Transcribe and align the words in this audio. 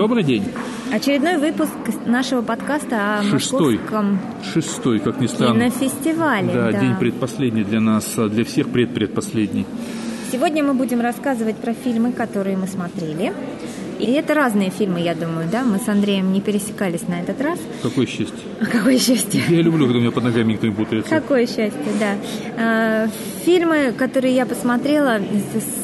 Добрый 0.00 0.24
день. 0.24 0.44
Очередной 0.90 1.36
выпуск 1.36 1.72
нашего 2.06 2.40
подкаста 2.40 3.18
о 3.18 3.22
Шестой. 3.22 3.74
московском 3.74 4.18
Шестой, 4.54 4.98
как 4.98 5.20
ни 5.20 5.26
странно. 5.26 5.68
кинофестивале. 5.68 6.50
Да, 6.54 6.72
да. 6.72 6.80
день 6.80 6.94
предпоследний 6.98 7.64
для 7.64 7.80
нас, 7.80 8.06
а 8.16 8.30
для 8.30 8.46
всех 8.46 8.70
предпредпоследний. 8.70 9.66
Сегодня 10.32 10.64
мы 10.64 10.72
будем 10.72 11.02
рассказывать 11.02 11.56
про 11.56 11.74
фильмы, 11.74 12.12
которые 12.12 12.56
мы 12.56 12.66
смотрели. 12.66 13.34
И 13.98 14.12
это 14.12 14.32
разные 14.32 14.70
фильмы, 14.70 15.00
я 15.00 15.14
думаю, 15.14 15.46
да? 15.52 15.64
Мы 15.64 15.76
с 15.76 15.86
Андреем 15.86 16.32
не 16.32 16.40
пересекались 16.40 17.06
на 17.06 17.20
этот 17.20 17.38
раз. 17.42 17.58
Какое 17.82 18.06
счастье. 18.06 18.38
Какое 18.72 18.98
счастье. 18.98 19.42
Я 19.50 19.60
люблю, 19.60 19.84
когда 19.84 19.98
у 19.98 20.00
меня 20.00 20.12
под 20.12 20.24
ногами 20.24 20.54
никто 20.54 20.66
не 20.66 20.72
путается. 20.72 21.10
Какое 21.10 21.46
счастье, 21.46 21.92
да. 22.00 23.10
Фильмы, 23.50 23.92
которые 23.98 24.32
я 24.32 24.46
посмотрела, 24.46 25.18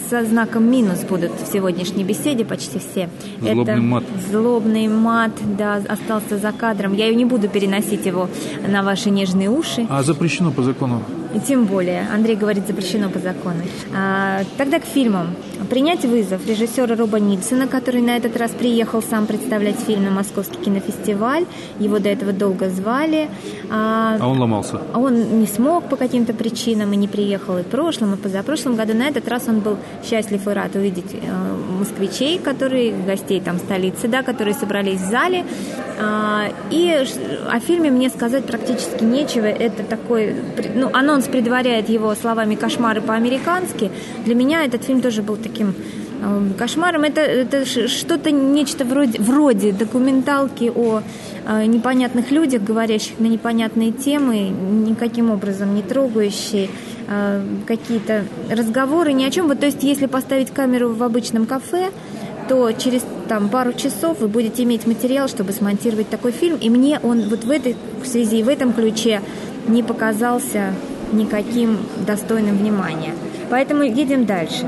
со 0.08 0.24
знаком 0.24 0.70
минус 0.70 1.00
будут 1.00 1.32
в 1.32 1.52
сегодняшней 1.52 2.04
беседе 2.04 2.44
почти 2.44 2.78
все. 2.78 3.08
Злобный 3.40 3.62
Это 3.72 3.82
мат. 3.82 4.04
Злобный 4.30 4.86
мат, 4.86 5.32
да, 5.58 5.82
остался 5.88 6.38
за 6.38 6.52
кадром. 6.52 6.92
Я 6.94 7.12
не 7.12 7.24
буду 7.24 7.48
переносить 7.48 8.06
его 8.06 8.28
на 8.68 8.84
ваши 8.84 9.10
нежные 9.10 9.50
уши. 9.50 9.84
А 9.90 10.04
запрещено 10.04 10.52
по 10.52 10.62
закону. 10.62 11.02
И 11.34 11.40
Тем 11.40 11.64
более, 11.64 12.06
Андрей 12.14 12.36
говорит, 12.36 12.68
запрещено 12.68 13.10
по 13.10 13.18
закону. 13.18 13.62
А, 13.92 14.42
тогда 14.56 14.78
к 14.78 14.84
фильмам. 14.84 15.34
«Принять 15.70 16.04
вызов» 16.04 16.46
режиссера 16.46 16.94
Роба 16.94 17.18
Нильсона, 17.18 17.66
который 17.66 18.00
на 18.00 18.16
этот 18.16 18.36
раз 18.36 18.50
приехал 18.52 19.02
сам 19.02 19.26
представлять 19.26 19.76
фильм 19.80 20.04
на 20.04 20.10
Московский 20.10 20.58
кинофестиваль. 20.64 21.46
Его 21.80 21.98
до 21.98 22.10
этого 22.10 22.32
долго 22.32 22.68
звали. 22.70 23.28
А, 23.70 24.16
А 24.20 24.28
он 24.28 24.38
ломался. 24.38 24.80
а 24.92 24.98
он 25.00 25.40
не 25.40 25.46
смог 25.46 25.88
по 25.88 25.96
каким-то 25.96 26.34
причинам 26.34 26.92
и 26.92 26.96
не 26.96 27.08
приехал 27.08 27.55
и 27.58 27.62
в 27.62 27.66
прошлом, 27.66 28.14
и 28.14 28.16
позапрошлом 28.16 28.76
году. 28.76 28.94
На 28.94 29.08
этот 29.08 29.28
раз 29.28 29.44
он 29.48 29.60
был 29.60 29.76
счастлив 30.04 30.46
и 30.46 30.50
рад 30.50 30.74
увидеть 30.74 31.12
э, 31.12 31.18
москвичей, 31.78 32.38
которые, 32.38 32.92
гостей 32.92 33.40
там 33.40 33.58
столицы, 33.58 34.08
да, 34.08 34.22
которые 34.22 34.54
собрались 34.54 35.00
в 35.00 35.10
зале. 35.10 35.44
А, 35.98 36.48
и 36.70 37.04
о 37.50 37.60
фильме 37.60 37.90
мне 37.90 38.10
сказать 38.10 38.44
практически 38.44 39.02
нечего. 39.04 39.46
Это 39.46 39.82
такой, 39.82 40.34
ну, 40.74 40.90
анонс 40.92 41.26
предваряет 41.26 41.88
его 41.88 42.14
словами 42.14 42.54
«кошмары 42.54 43.00
по-американски». 43.00 43.90
Для 44.24 44.34
меня 44.34 44.64
этот 44.64 44.84
фильм 44.84 45.00
тоже 45.00 45.22
был 45.22 45.36
таким 45.36 45.74
кошмаром. 46.58 47.04
Это, 47.04 47.20
это 47.20 47.64
что-то, 47.64 48.30
нечто 48.30 48.84
вроде, 48.84 49.20
вроде 49.20 49.72
документалки 49.72 50.72
о 50.74 51.02
э, 51.46 51.66
непонятных 51.66 52.30
людях, 52.30 52.62
говорящих 52.62 53.18
на 53.18 53.26
непонятные 53.26 53.92
темы, 53.92 54.48
никаким 54.48 55.30
образом 55.30 55.74
не 55.74 55.82
трогающие 55.82 56.68
э, 57.08 57.42
какие-то 57.66 58.24
разговоры 58.50 59.12
ни 59.12 59.24
о 59.24 59.30
чем. 59.30 59.48
Вот, 59.48 59.60
то 59.60 59.66
есть, 59.66 59.82
если 59.82 60.06
поставить 60.06 60.50
камеру 60.50 60.92
в 60.92 61.02
обычном 61.02 61.46
кафе, 61.46 61.90
то 62.48 62.70
через 62.72 63.04
там, 63.28 63.48
пару 63.48 63.72
часов 63.72 64.20
вы 64.20 64.28
будете 64.28 64.62
иметь 64.62 64.86
материал, 64.86 65.28
чтобы 65.28 65.52
смонтировать 65.52 66.08
такой 66.08 66.32
фильм. 66.32 66.56
И 66.56 66.70
мне 66.70 67.00
он 67.02 67.28
вот 67.28 67.44
в 67.44 67.50
этой 67.50 67.76
связи, 68.04 68.42
в 68.42 68.48
этом 68.48 68.72
ключе 68.72 69.20
не 69.66 69.82
показался 69.82 70.74
никаким 71.12 71.78
достойным 72.06 72.56
внимания. 72.56 73.14
Поэтому 73.50 73.82
едем 73.82 74.26
дальше. 74.26 74.66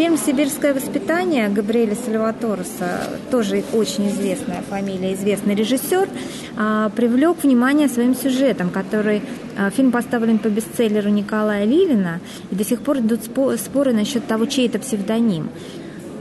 Фильм 0.00 0.16
«Сибирское 0.16 0.72
воспитание» 0.72 1.50
Габриэля 1.50 1.94
Сальватореса, 1.94 3.06
тоже 3.30 3.62
очень 3.74 4.08
известная 4.08 4.62
фамилия, 4.62 5.12
известный 5.12 5.54
режиссер, 5.54 6.08
а, 6.56 6.88
привлек 6.88 7.42
внимание 7.42 7.86
своим 7.86 8.14
сюжетом, 8.14 8.70
который 8.70 9.20
а, 9.58 9.68
фильм 9.68 9.92
поставлен 9.92 10.38
по 10.38 10.48
бестселлеру 10.48 11.10
Николая 11.10 11.66
Лилина, 11.66 12.20
и 12.50 12.54
до 12.54 12.64
сих 12.64 12.80
пор 12.80 13.00
идут 13.00 13.20
спо- 13.26 13.58
споры 13.58 13.92
насчет 13.92 14.26
того, 14.26 14.46
чей 14.46 14.68
это 14.68 14.78
псевдоним. 14.78 15.50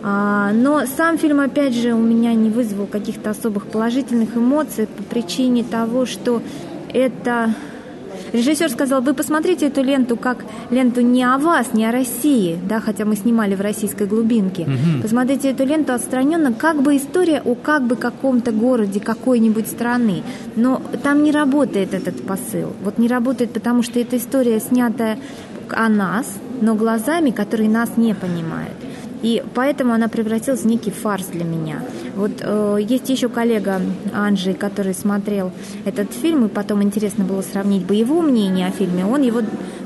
А, 0.04 0.52
Но 0.52 0.86
сам 0.86 1.18
фильм, 1.18 1.40
опять 1.40 1.74
же, 1.74 1.94
у 1.94 2.02
меня 2.02 2.34
не 2.34 2.50
вызвал 2.50 2.86
каких-то 2.86 3.30
особых 3.30 3.68
положительных 3.68 4.36
эмоций 4.36 4.88
по 4.88 5.04
причине 5.04 5.64
того, 5.64 6.06
что 6.06 6.42
это... 6.94 7.56
Режиссер 8.34 8.70
сказал, 8.70 9.02
вы 9.02 9.14
посмотрите 9.14 9.68
эту 9.68 9.84
ленту 9.84 10.16
как 10.18 10.46
ленту 10.70 11.02
не 11.02 11.24
о 11.24 11.38
вас, 11.38 11.74
не 11.74 11.86
о 11.86 11.92
России, 11.92 12.58
да, 12.68 12.80
хотя 12.80 13.06
мы 13.06 13.16
снимали 13.16 13.56
в 13.56 13.62
российской 13.62 14.08
глубинке. 14.08 14.68
Посмотрите 15.02 15.52
эту 15.52 15.66
ленту 15.66 15.94
отстраненно, 15.94 16.54
как 16.54 16.82
бы 16.82 16.98
история 16.98 17.42
о 17.42 17.56
как 17.56 17.86
бы 17.88 17.96
каком-то 17.96 18.52
городе, 18.52 19.00
какой-нибудь 19.00 19.68
страны. 19.68 20.24
Но 20.56 20.82
там 21.04 21.24
не 21.24 21.32
работает 21.32 21.94
этот 21.94 22.26
посыл. 22.26 22.74
Вот 22.84 22.98
не 22.98 23.08
работает, 23.08 23.52
потому 23.52 23.84
что 23.84 24.00
эта 24.00 24.18
история 24.18 24.60
снятая 24.60 25.18
о 25.70 25.90
нас, 25.90 26.26
но 26.62 26.76
глазами, 26.76 27.32
которые 27.32 27.70
нас 27.70 27.98
не 27.98 28.14
понимают. 28.14 28.79
И 29.22 29.44
поэтому 29.54 29.94
она 29.94 30.08
превратилась 30.08 30.62
в 30.62 30.68
некий 30.68 30.92
фарс 30.92 31.26
для 31.28 31.44
меня. 31.44 31.82
Вот 32.16 32.32
э, 32.42 32.78
есть 32.82 33.10
еще 33.10 33.28
коллега 33.30 33.82
Анджей, 34.14 34.54
который 34.54 34.94
смотрел 34.94 35.52
этот 35.86 36.14
фильм, 36.14 36.46
и 36.46 36.50
потом 36.50 36.82
интересно 36.84 37.26
было 37.26 37.42
сравнить 37.42 37.86
бы 37.86 37.96
его 37.96 38.22
мнение 38.22 38.68
о 38.68 38.72
фильме. 38.72 39.06
Он 39.06 39.22
его 39.22 39.42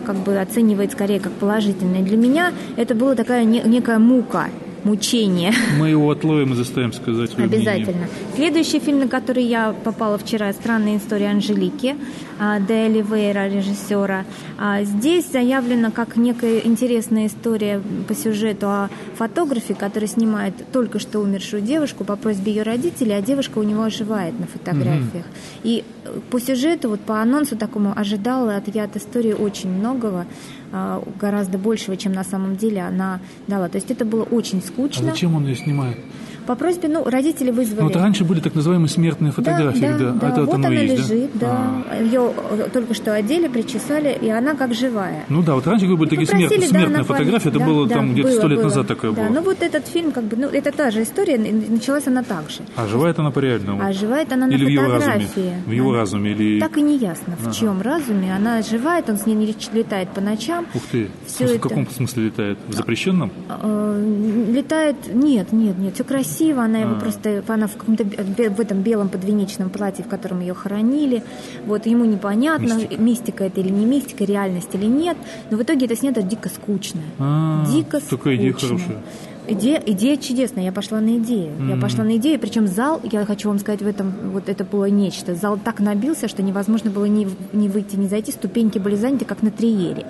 как 0.06 0.18
бы 0.18 0.40
оценивает 0.40 0.92
скорее 0.92 1.20
как 1.20 1.32
положительное. 1.34 2.04
Для 2.04 2.18
меня 2.18 2.52
это 2.78 2.94
была 2.94 3.16
такая 3.16 3.44
не- 3.44 3.64
некая 3.66 4.00
мука, 4.00 4.50
мучение. 4.84 5.54
Мы 5.80 5.90
его 5.90 6.10
отловим 6.12 6.54
и 6.54 6.56
заставим 6.56 6.94
сказать. 6.94 7.32
Обязательно. 7.38 8.08
Следующий 8.36 8.80
фильм, 8.80 9.00
на 9.00 9.08
который 9.08 9.44
я 9.44 9.74
попала 9.84 10.18
вчера, 10.18 10.52
«Странная 10.54 10.98
история 10.98 11.30
Анжелики» 11.30 11.96
а, 12.40 12.60
де 12.60 12.86
Оливейра, 12.86 13.48
режиссера. 13.48 14.26
А, 14.58 14.84
Здесь 14.84 15.32
заявлена 15.32 15.92
как 15.92 16.18
некая 16.18 16.60
интересная 16.60 17.28
история 17.28 17.82
по 18.08 18.16
сюжету 18.16 18.68
о 18.68 18.90
фотографе, 19.16 19.74
который 19.74 20.08
снимает 20.08 20.54
только 20.72 21.00
что 21.00 21.20
умершую 21.20 21.62
девушку 21.62 22.04
по 22.04 22.16
просьбе 22.16 22.52
ее 22.54 22.64
родителей, 22.64 23.14
а 23.14 23.22
девушка 23.22 23.60
у 23.60 23.64
него 23.64 23.84
оживает 23.84 24.40
на 24.40 24.48
фотографиях. 24.48 25.26
И 25.64 25.84
э, 26.06 26.20
по 26.30 26.40
сюжету, 26.40 26.90
вот 26.90 27.00
по 27.02 27.22
анонсу 27.22 27.56
такому 27.56 27.94
ожидала 27.96 28.58
от 28.58 28.68
я 28.74 28.84
от 28.84 28.96
истории 28.98 29.34
очень 29.34 29.70
многого, 29.70 30.26
гораздо 31.20 31.58
большего, 31.58 31.96
чем 31.98 32.14
на 32.14 32.24
самом 32.24 32.56
деле 32.58 32.82
она 32.82 33.20
дала. 33.48 33.70
То 33.70 33.78
есть 33.78 33.92
это 33.92 34.06
было 34.06 34.24
очень 34.24 34.60
А 34.60 34.62
скучно. 34.68 35.06
зачем 35.12 35.36
он 35.36 35.46
ее 35.46 35.56
снимает? 35.56 35.98
По 36.46 36.56
просьбе, 36.56 36.90
ну, 36.90 37.04
родители 37.04 37.52
вызвали. 37.52 37.80
Ну, 37.82 37.88
вот 37.88 37.96
раньше 37.96 38.24
были 38.24 38.40
так 38.40 38.54
называемые 38.56 38.90
смертные 38.90 39.32
фотографии, 39.32 39.80
да, 39.80 39.98
да. 39.98 40.12
да, 40.12 40.28
А 40.28 40.30
это 40.32 40.44
вот 40.44 40.54
она 40.56 40.70
есть, 40.70 41.10
лежит, 41.10 41.32
да? 41.36 41.84
да. 41.90 41.96
Ее 41.98 42.32
э, 42.52 42.68
только 42.74 42.94
что 42.94 43.14
одели, 43.14 43.48
причесали, 43.48 44.18
и 44.22 44.30
она 44.30 44.54
как 44.56 44.74
живая. 44.74 45.24
Ну 45.30 45.42
да, 45.42 45.56
вот 45.56 45.66
раньше 45.68 45.88
как 45.88 45.98
бы 45.98 46.08
такие 46.08 46.28
смертные, 46.28 46.60
да, 46.60 46.68
смертные 46.68 47.04
фотографии, 47.04 47.50
это 47.50 47.60
Да, 47.60 47.66
было 47.66 47.88
да, 47.88 47.96
там 47.96 48.14
где-то 48.14 48.32
сто 48.32 48.48
лет 48.48 48.58
было. 48.60 48.66
назад 48.66 48.88
такое 48.88 49.12
да, 49.12 49.24
было. 49.24 49.34
ну 49.34 49.42
вот 49.42 49.62
этот 49.62 49.88
фильм, 49.88 50.12
как 50.12 50.26
бы, 50.26 50.36
ну, 50.36 50.48
это 50.48 50.72
та 50.72 50.92
же 50.92 51.04
история, 51.04 51.38
началась 51.38 52.08
она 52.08 52.24
так 52.24 52.50
же. 52.50 52.62
А 52.76 52.88
живает 52.88 53.20
она 53.20 53.32
по-реальному? 53.32 53.82
А 53.82 53.88
оживает 53.88 54.32
она 54.34 54.48
на 54.48 54.52
Или 54.52 54.66
в 54.66 54.68
его 54.70 54.84
разуме? 54.92 55.02
фотографии. 55.02 55.54
В 55.66 55.72
его 55.72 55.90
Она- 55.92 56.00
разуме 56.00 56.32
или... 56.32 56.60
Так 56.60 56.78
и 56.78 56.82
не 56.82 56.98
ясно, 56.98 57.36
в 57.40 57.52
чем 57.54 57.82
разуме. 57.82 58.36
Она 58.36 58.58
оживает, 58.58 59.10
он 59.10 59.18
с 59.18 59.26
ней 59.26 59.36
не 59.36 59.56
летает 59.74 60.10
по 60.10 60.22
ночам. 60.22 60.66
Ух 60.74 60.82
ты, 60.92 61.10
Всё 61.28 61.48
в 61.48 61.52
это- 61.52 61.60
каком 61.60 61.90
смысле 61.90 62.26
летает? 62.26 62.58
В 62.68 62.74
запрещенном? 62.74 63.32
Э, 63.50 63.92
Летает, 64.54 64.96
нет, 65.14 65.52
нет, 65.52 65.78
нет, 65.78 65.94
все 65.96 66.04
красиво, 66.04 66.33
она 66.42 66.80
А. 66.80 66.82
его 66.82 66.96
просто, 67.00 67.44
она 67.48 67.68
в 67.68 67.76
каком-то 67.78 68.04
в 68.04 68.60
этом 68.60 68.82
белом 68.82 69.10
подвенечном 69.10 69.70
платье, 69.70 70.04
в 70.04 70.08
котором 70.08 70.40
ее 70.42 70.54
хоронили, 70.54 71.24
вот 71.66 71.86
ему 71.86 72.06
непонятно, 72.06 72.74
Мистика. 72.76 73.02
мистика, 73.02 73.44
это 73.46 73.60
или 73.62 73.70
не 73.70 73.86
мистика, 73.86 74.24
реальность 74.24 74.70
или 74.74 74.86
нет, 74.86 75.18
но 75.52 75.58
в 75.58 75.62
итоге 75.64 75.86
это 75.86 75.96
снято 75.96 76.22
дико 76.22 76.50
скучно, 76.50 77.02
А, 77.20 77.66
дико 77.70 78.00
такая 78.02 78.36
идея 78.36 78.52
скучно. 78.54 78.68
хорошая. 78.78 78.98
Идея, 79.48 79.82
идея 79.86 80.18
чудесная, 80.18 80.64
я 80.64 80.72
пошла 80.72 81.00
на 81.00 81.18
идею. 81.18 81.52
Я 81.68 81.76
пошла 81.78 82.04
на 82.04 82.18
идею, 82.18 82.40
причем 82.40 82.68
зал, 82.68 83.02
я 83.12 83.26
хочу 83.26 83.50
вам 83.50 83.60
сказать, 83.60 83.82
в 83.82 83.88
этом 83.88 84.14
вот 84.32 84.48
это 84.50 84.64
было 84.64 84.86
нечто. 84.86 85.36
Зал 85.36 85.60
так 85.64 85.80
набился, 85.80 86.28
что 86.28 86.42
невозможно 86.42 86.90
было 86.92 87.06
ни, 87.06 87.28
ни 87.52 87.68
выйти, 87.68 87.96
ни 87.96 88.08
зайти. 88.08 88.32
Ступеньки 88.32 88.80
были 88.80 88.96
заняты, 88.96 89.26
как 89.26 89.42
на 89.44 89.52
триере. 89.52 90.06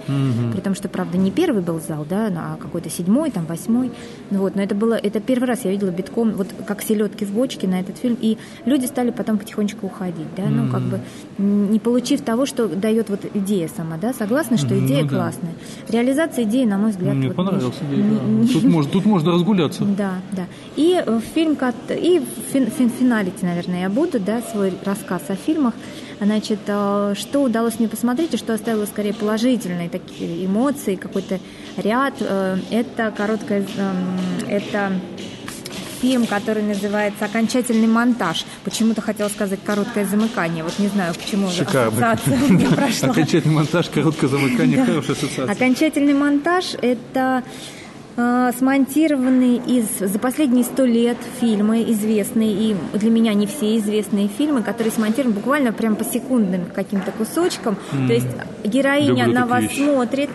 При 0.53 0.61
том, 0.61 0.75
что, 0.75 0.87
правда, 0.89 1.17
не 1.17 1.31
первый 1.31 1.61
был 1.63 1.79
зал, 1.79 2.05
да, 2.07 2.27
а 2.35 2.57
какой-то 2.61 2.89
седьмой, 2.89 3.31
там 3.31 3.45
восьмой. 3.45 3.91
Ну 4.29 4.39
Вот, 4.39 4.55
но 4.55 4.61
это 4.61 4.75
было, 4.75 4.93
это 4.93 5.19
первый 5.19 5.45
раз 5.45 5.65
я 5.65 5.71
видела 5.71 5.89
битком, 5.89 6.33
вот 6.33 6.47
как 6.65 6.81
селедки 6.83 7.25
в 7.25 7.31
бочке 7.31 7.67
на 7.67 7.79
этот 7.79 7.97
фильм. 7.97 8.17
И 8.21 8.37
люди 8.65 8.85
стали 8.85 9.11
потом 9.11 9.37
потихонечку 9.37 9.87
уходить, 9.87 10.27
да, 10.37 10.43
ну 10.45 10.71
как 10.71 10.81
бы 10.81 10.99
не 11.37 11.79
получив 11.79 12.21
того, 12.21 12.45
что 12.45 12.67
дает 12.67 13.09
вот 13.09 13.21
идея 13.33 13.69
сама, 13.75 13.97
да. 13.97 14.13
Согласна, 14.13 14.57
что 14.57 14.77
идея 14.79 15.03
да. 15.03 15.09
классная. 15.09 15.53
Реализация 15.89 16.43
идеи, 16.45 16.65
на 16.65 16.77
мой 16.77 16.91
взгляд, 16.91 17.15
мне 17.15 17.27
вот 17.27 17.35
понравилась 17.35 17.75
не- 17.89 17.95
идея. 17.95 18.19
да. 18.19 18.25
не- 18.27 18.47
Тут, 18.47 18.63
можно, 18.63 18.91
тут 18.91 19.05
можно 19.05 19.22
разгуляться. 19.31 19.83
да, 19.85 20.15
да. 20.31 20.45
И 20.75 21.01
э, 21.05 21.19
фильм, 21.33 21.53
и 21.53 22.19
в 22.19 22.53
фин- 22.53 22.71
фин- 22.77 22.91
финалите, 22.99 23.45
наверное, 23.45 23.81
я 23.81 23.89
буду, 23.89 24.19
да, 24.19 24.41
свой 24.41 24.73
рассказ 24.83 25.21
о 25.29 25.35
фильмах. 25.35 25.73
Значит, 26.21 26.59
э, 26.67 27.13
что 27.17 27.39
удалось 27.43 27.79
мне 27.79 27.87
посмотреть 27.87 28.33
и 28.33 28.37
что 28.37 28.53
оставило 28.53 28.85
скорее 28.85 29.13
положительные 29.13 29.89
такие 29.89 30.45
эмоции, 30.45 30.95
какой-то 30.95 31.39
ряд. 31.77 32.13
э, 32.19 32.57
Это 32.71 33.11
короткая, 33.15 33.61
эм, 33.77 34.47
это 34.47 34.91
фильм, 36.01 36.25
который 36.25 36.63
называется 36.63 37.23
«Окончательный 37.23 37.87
монтаж». 37.87 38.45
Почему-то 38.65 38.99
хотела 39.01 39.29
сказать 39.29 39.59
«короткое 39.65 40.05
замыкание». 40.05 40.61
Вот 40.63 40.77
не 40.77 40.87
знаю, 40.89 41.13
почему 41.13 41.49
Шикарно. 41.49 42.11
ассоциация 42.11 42.45
у 42.49 42.53
меня 42.53 42.67
прошла. 42.75 43.09
Окончательный 43.11 43.55
монтаж, 43.55 43.89
короткое 43.89 44.27
замыкание, 44.27 44.83
хорошая 44.85 45.15
ассоциация. 45.15 45.49
Окончательный 45.49 46.13
монтаж– 46.13 46.73
это 46.81 47.43
смонтированы 48.15 49.55
из 49.65 49.87
за 49.99 50.19
последние 50.19 50.63
сто 50.63 50.85
лет 50.85 51.17
фильмы 51.39 51.83
известные, 51.91 52.53
и 52.53 52.75
для 52.93 53.09
меня 53.09 53.33
не 53.33 53.47
все 53.47 53.77
известные 53.77 54.27
фильмы, 54.27 54.61
которые 54.61 54.91
смонтированы 54.91 55.35
буквально 55.35 55.73
прям 55.73 55.95
по 55.95 56.03
секундным 56.03 56.65
каким-то 56.73 57.11
кусочкам. 57.11 57.77
Mm. 57.91 58.07
То 58.07 58.13
есть 58.13 58.27
героиня 58.63 59.25
Люблю 59.25 59.39
на 59.39 59.45
вас 59.45 59.63
вещи. 59.63 59.83
смотрит, 59.83 60.29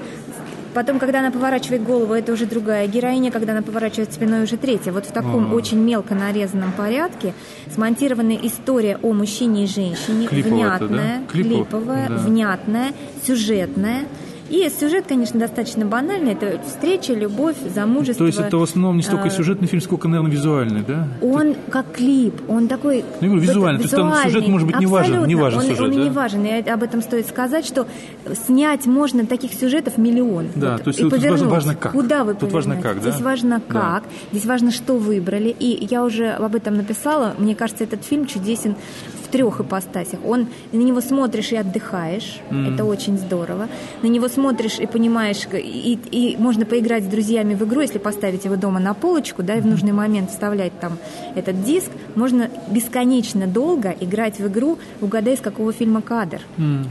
Потом, 0.74 0.98
когда 0.98 1.20
она 1.20 1.30
поворачивает 1.30 1.82
голову, 1.82 2.12
это 2.12 2.32
уже 2.32 2.44
другая 2.46 2.86
героиня, 2.86 3.32
когда 3.32 3.52
она 3.52 3.62
поворачивает 3.62 4.12
спиной, 4.12 4.44
уже 4.44 4.56
третья. 4.58 4.92
Вот 4.92 5.06
в 5.06 5.12
таком 5.12 5.50
А. 5.50 5.54
очень 5.54 5.78
мелко 5.78 6.14
нарезанном 6.14 6.72
порядке 6.72 7.32
смонтирована 7.74 8.32
история 8.42 8.98
о 9.02 9.12
мужчине 9.12 9.64
и 9.64 9.66
женщине, 9.66 10.28
Клиповая 10.28 10.76
это, 10.76 10.84
внятная, 10.84 11.18
да? 11.26 11.32
Клипов- 11.32 11.68
клиповая, 11.70 12.08
да. 12.08 12.14
внятная, 12.16 12.92
сюжетная. 13.26 14.04
И 14.48 14.68
сюжет, 14.70 15.04
конечно, 15.08 15.38
достаточно 15.38 15.84
банальный. 15.84 16.32
Это 16.32 16.60
встреча, 16.66 17.12
любовь, 17.12 17.56
замужество. 17.74 18.24
То 18.24 18.26
есть 18.26 18.38
это 18.38 18.56
в 18.56 18.62
основном 18.62 18.96
не 18.96 19.02
столько 19.02 19.24
а, 19.26 19.30
сюжетный 19.30 19.68
фильм, 19.68 19.82
сколько, 19.82 20.08
наверное, 20.08 20.30
визуальный, 20.32 20.82
да? 20.86 21.08
Он 21.20 21.54
как 21.70 21.92
клип, 21.92 22.34
он 22.48 22.68
такой... 22.68 23.04
Ну, 23.20 23.26
я 23.26 23.28
говорю, 23.28 23.42
визуальный, 23.42 23.78
то 23.78 23.84
есть 23.84 23.94
там 23.94 24.12
сюжет, 24.14 24.26
визуальный, 24.26 24.50
может 24.50 24.66
быть, 24.66 24.78
не 24.80 24.86
важен, 24.86 25.26
не 25.26 25.34
важен 25.34 25.58
он, 25.58 25.64
сюжет, 25.64 25.80
Он 25.80 25.90
да? 25.92 26.02
не 26.02 26.10
важен, 26.10 26.44
и 26.44 26.68
об 26.68 26.82
этом 26.82 27.02
стоит 27.02 27.26
сказать, 27.26 27.66
что 27.66 27.86
снять 28.46 28.86
можно 28.86 29.26
таких 29.26 29.52
сюжетов 29.52 29.98
миллион. 29.98 30.48
Да, 30.54 30.72
Вот, 30.72 30.82
то 30.84 30.88
есть 30.88 31.00
и 31.00 31.02
тут 31.02 31.12
повернуть. 31.12 31.42
важно 31.42 31.74
как. 31.74 31.92
Куда 31.92 32.24
вы 32.24 32.34
Тут 32.34 32.52
важно 32.52 32.76
как, 32.80 33.02
да? 33.02 33.10
Здесь 33.10 33.20
важно 33.20 33.60
Да. 33.68 33.72
как, 33.72 34.04
здесь 34.32 34.46
важно, 34.46 34.70
что 34.70 34.94
выбрали. 34.96 35.54
И 35.58 35.86
я 35.90 36.04
уже 36.04 36.30
об 36.30 36.54
этом 36.54 36.76
написала. 36.76 37.34
Мне 37.38 37.54
кажется, 37.54 37.84
этот 37.84 38.04
фильм 38.04 38.26
чудесен 38.26 38.76
в 39.24 39.28
трех 39.30 39.60
ипостасях. 39.60 40.20
Он, 40.24 40.46
на 40.72 40.78
него 40.78 41.00
смотришь 41.00 41.52
и 41.52 41.56
отдыхаешь, 41.56 42.40
это 42.50 42.84
очень 42.84 43.18
здорово. 43.18 43.68
На 44.02 44.06
него 44.06 44.28
смотришь 44.38 44.78
и 44.78 44.86
понимаешь, 44.86 45.48
и, 45.52 45.98
и 46.12 46.36
можно 46.38 46.64
поиграть 46.64 47.02
с 47.02 47.06
друзьями 47.08 47.54
в 47.54 47.64
игру, 47.64 47.80
если 47.80 47.98
поставить 47.98 48.44
его 48.44 48.54
дома 48.54 48.78
на 48.78 48.94
полочку, 48.94 49.42
да, 49.42 49.54
и 49.56 49.60
в 49.60 49.66
нужный 49.66 49.90
момент 49.92 50.30
вставлять 50.30 50.78
там 50.80 50.92
этот 51.34 51.64
диск, 51.64 51.90
можно 52.14 52.48
бесконечно 52.70 53.48
долго 53.48 53.92
играть 54.00 54.38
в 54.38 54.46
игру 54.46 54.78
«Угадай, 55.00 55.36
с 55.36 55.40
какого 55.40 55.72
фильма 55.72 56.02
кадр», 56.02 56.38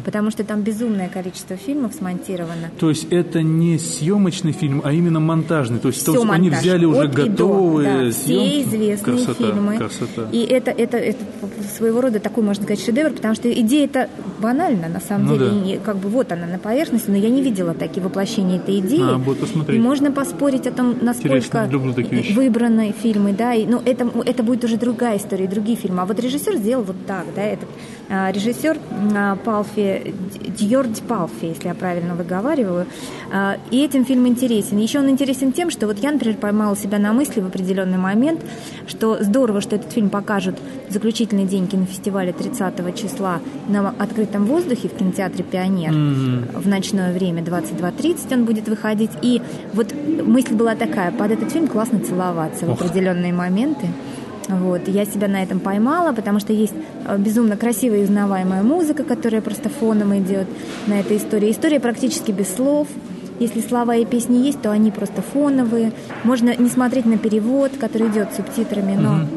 потому 0.04 0.30
что 0.30 0.44
там 0.44 0.62
безумное 0.62 1.08
количество 1.08 1.56
фильмов 1.56 1.94
смонтировано. 1.94 2.70
То 2.80 2.90
есть 2.90 3.08
это 3.12 3.42
не 3.42 3.80
съемочный 3.80 4.52
фильм, 4.52 4.82
а 4.84 4.92
именно 4.92 5.22
монтажный. 5.22 5.80
То 5.80 5.88
есть 5.88 6.06
то 6.06 6.12
есть 6.14 6.26
они 6.30 6.50
монтаж. 6.50 6.62
взяли 6.62 6.86
уже 6.86 7.00
От 7.04 7.14
и 7.14 7.16
до, 7.16 7.24
готовые 7.30 8.06
да, 8.08 8.12
съемки. 8.12 8.50
все 8.50 8.62
известные 8.64 8.98
красота, 9.18 9.34
фильмы. 9.34 9.78
Красота. 9.78 10.28
И 10.34 10.40
это, 10.44 10.72
это, 10.72 10.98
это 10.98 11.24
своего 11.78 12.02
рода 12.02 12.20
такой, 12.20 12.44
можно 12.44 12.64
сказать, 12.66 12.84
шедевр, 12.84 13.12
потому 13.12 13.36
что 13.36 13.50
идея-то 13.52 14.10
банальна, 14.40 14.90
на 14.90 15.00
самом 15.00 15.28
Ну 15.28 15.38
деле. 15.38 15.78
да. 15.78 15.84
Как 15.86 15.98
бы 15.98 16.10
вот 16.10 16.32
она 16.32 16.46
на 16.48 16.60
поверхности, 16.60 17.10
но 17.10 17.16
я 17.18 17.30
не 17.30 17.37
видела 17.42 17.74
такие 17.74 18.04
воплощения 18.04 18.58
этой 18.58 18.80
идеи. 18.80 19.16
А, 19.16 19.18
буду 19.18 19.42
посмотреть. 19.42 19.80
И 19.80 19.82
можно 19.82 20.12
поспорить 20.12 20.68
о 20.68 20.72
том, 20.72 20.96
насколько 21.02 21.70
выбраны 22.34 22.94
фильмы, 23.02 23.34
да, 23.34 23.54
и, 23.54 23.66
ну, 23.66 23.82
это, 23.84 24.10
это 24.26 24.44
будет 24.44 24.64
уже 24.64 24.78
другая 24.78 25.18
история, 25.18 25.48
другие 25.48 25.78
фильмы. 25.78 26.02
А 26.02 26.06
вот 26.06 26.20
режиссер 26.20 26.56
сделал 26.58 26.84
вот 26.84 26.96
так, 27.06 27.26
да, 27.36 27.42
этот 27.42 27.70
а, 28.10 28.32
режиссер 28.32 28.78
а, 29.16 29.36
Палфи, 29.38 30.14
Дьордь 30.58 31.02
Палфи, 31.04 31.46
если 31.46 31.68
я 31.68 31.74
правильно 31.74 32.16
выговариваю, 32.16 32.88
А, 33.30 33.58
и 33.72 33.84
этим 33.84 34.06
фильм 34.06 34.26
интересен. 34.28 34.78
Еще 34.78 35.00
он 35.00 35.10
интересен 35.10 35.52
тем, 35.52 35.70
что 35.70 35.88
вот 35.88 36.00
я, 36.00 36.12
например, 36.12 36.38
поймала 36.38 36.78
себя 36.78 36.98
на 36.98 37.12
мысли 37.12 37.42
в 37.42 37.48
определенный 37.48 37.98
момент, 37.98 38.40
что 38.88 39.22
здорово, 39.22 39.60
что 39.60 39.76
этот 39.76 39.92
фильм 39.92 40.10
покажут 40.10 40.56
заключительный 40.90 41.46
день 41.46 41.68
кинофестиваля 41.68 42.32
30 42.32 42.96
числа 42.96 43.42
на 43.68 43.90
открытом 43.90 44.46
воздухе 44.46 44.88
в 44.88 44.94
кинотеатре 44.94 45.44
«Пионер» 45.44 45.92
в 45.92 46.68
ночное 46.68 47.14
время, 47.14 47.27
22.30 47.32 48.34
он 48.34 48.46
будет 48.46 48.68
выходить. 48.68 49.12
И 49.22 49.42
вот 49.74 49.94
мысль 50.24 50.54
была 50.54 50.76
такая, 50.76 51.12
под 51.12 51.32
этот 51.32 51.52
фильм 51.52 51.68
классно 51.68 52.00
целоваться 52.00 52.66
в 52.66 52.72
Ох. 52.72 52.82
определенные 52.82 53.34
моменты. 53.34 53.88
Вот. 54.48 54.88
Я 54.88 55.06
себя 55.06 55.28
на 55.28 55.44
этом 55.44 55.60
поймала, 55.60 56.14
потому 56.14 56.40
что 56.40 56.54
есть 56.54 56.74
э, 57.06 57.18
безумно 57.18 57.58
красивая 57.58 58.00
и 58.00 58.04
узнаваемая 58.04 58.64
музыка, 58.64 59.04
которая 59.04 59.42
просто 59.42 59.70
фоном 59.70 60.18
идет 60.18 60.48
на 60.88 61.00
этой 61.00 61.18
истории. 61.18 61.52
История 61.52 61.80
практически 61.80 62.32
без 62.32 62.54
слов. 62.56 62.88
Если 63.40 63.62
слова 63.62 63.96
и 63.96 64.06
песни 64.06 64.38
есть, 64.38 64.62
то 64.62 64.72
они 64.72 64.90
просто 64.90 65.22
фоновые. 65.22 65.92
Можно 66.24 66.56
не 66.56 66.70
смотреть 66.70 67.06
на 67.06 67.18
перевод, 67.18 67.72
который 67.80 68.08
идет 68.08 68.34
с 68.34 68.38
субтитрами, 68.38 68.96
но 68.96 69.28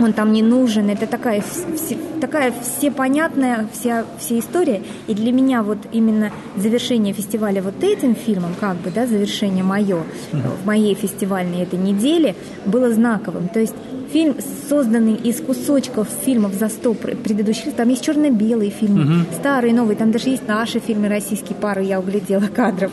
он 0.00 0.12
там 0.12 0.32
не 0.32 0.42
нужен. 0.42 0.90
Это 0.90 1.06
такая, 1.06 1.40
вс- 1.40 2.20
такая 2.20 2.52
всепонятная 2.62 3.66
вся, 3.72 4.04
вся 4.18 4.38
история. 4.38 4.82
И 5.06 5.14
для 5.14 5.32
меня 5.32 5.62
вот 5.62 5.78
именно 5.92 6.30
завершение 6.56 7.14
фестиваля 7.14 7.62
вот 7.62 7.82
этим 7.82 8.14
фильмом, 8.14 8.52
как 8.58 8.76
бы, 8.76 8.90
да, 8.90 9.06
завершение 9.06 9.64
мое, 9.64 10.02
в 10.32 10.66
моей 10.66 10.94
фестивальной 10.94 11.62
этой 11.62 11.78
неделе, 11.78 12.34
было 12.66 12.92
знаковым. 12.92 13.48
То 13.48 13.60
есть 13.60 13.74
фильм, 14.12 14.36
созданный 14.68 15.14
из 15.14 15.40
кусочков 15.40 16.08
фильмов 16.24 16.54
за 16.54 16.68
сто 16.68 16.94
пр- 16.94 17.16
предыдущих, 17.16 17.74
там 17.74 17.88
есть 17.88 18.04
черно-белые 18.04 18.70
фильмы, 18.70 19.24
старые, 19.38 19.74
новые, 19.74 19.96
там 19.96 20.10
даже 20.12 20.28
есть 20.28 20.46
наши 20.46 20.78
фильмы 20.78 21.08
российские, 21.08 21.56
пару 21.56 21.80
я 21.82 21.98
углядела 22.00 22.46
кадров. 22.46 22.90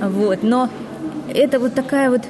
Вот. 0.00 0.42
Но 0.42 0.68
это 1.34 1.58
вот 1.58 1.74
такая 1.74 2.10
вот 2.10 2.22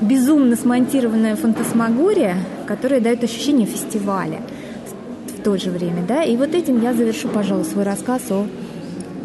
безумно 0.00 0.56
смонтированная 0.56 1.36
фантасмагория, 1.36 2.36
которая 2.66 3.00
дает 3.00 3.22
ощущение 3.24 3.66
фестиваля 3.66 4.40
в 5.36 5.42
то 5.42 5.56
же 5.56 5.70
время, 5.70 6.04
да, 6.06 6.22
и 6.22 6.36
вот 6.36 6.54
этим 6.54 6.82
я 6.82 6.94
завершу, 6.94 7.28
пожалуй, 7.28 7.64
свой 7.64 7.84
рассказ 7.84 8.22
о 8.30 8.46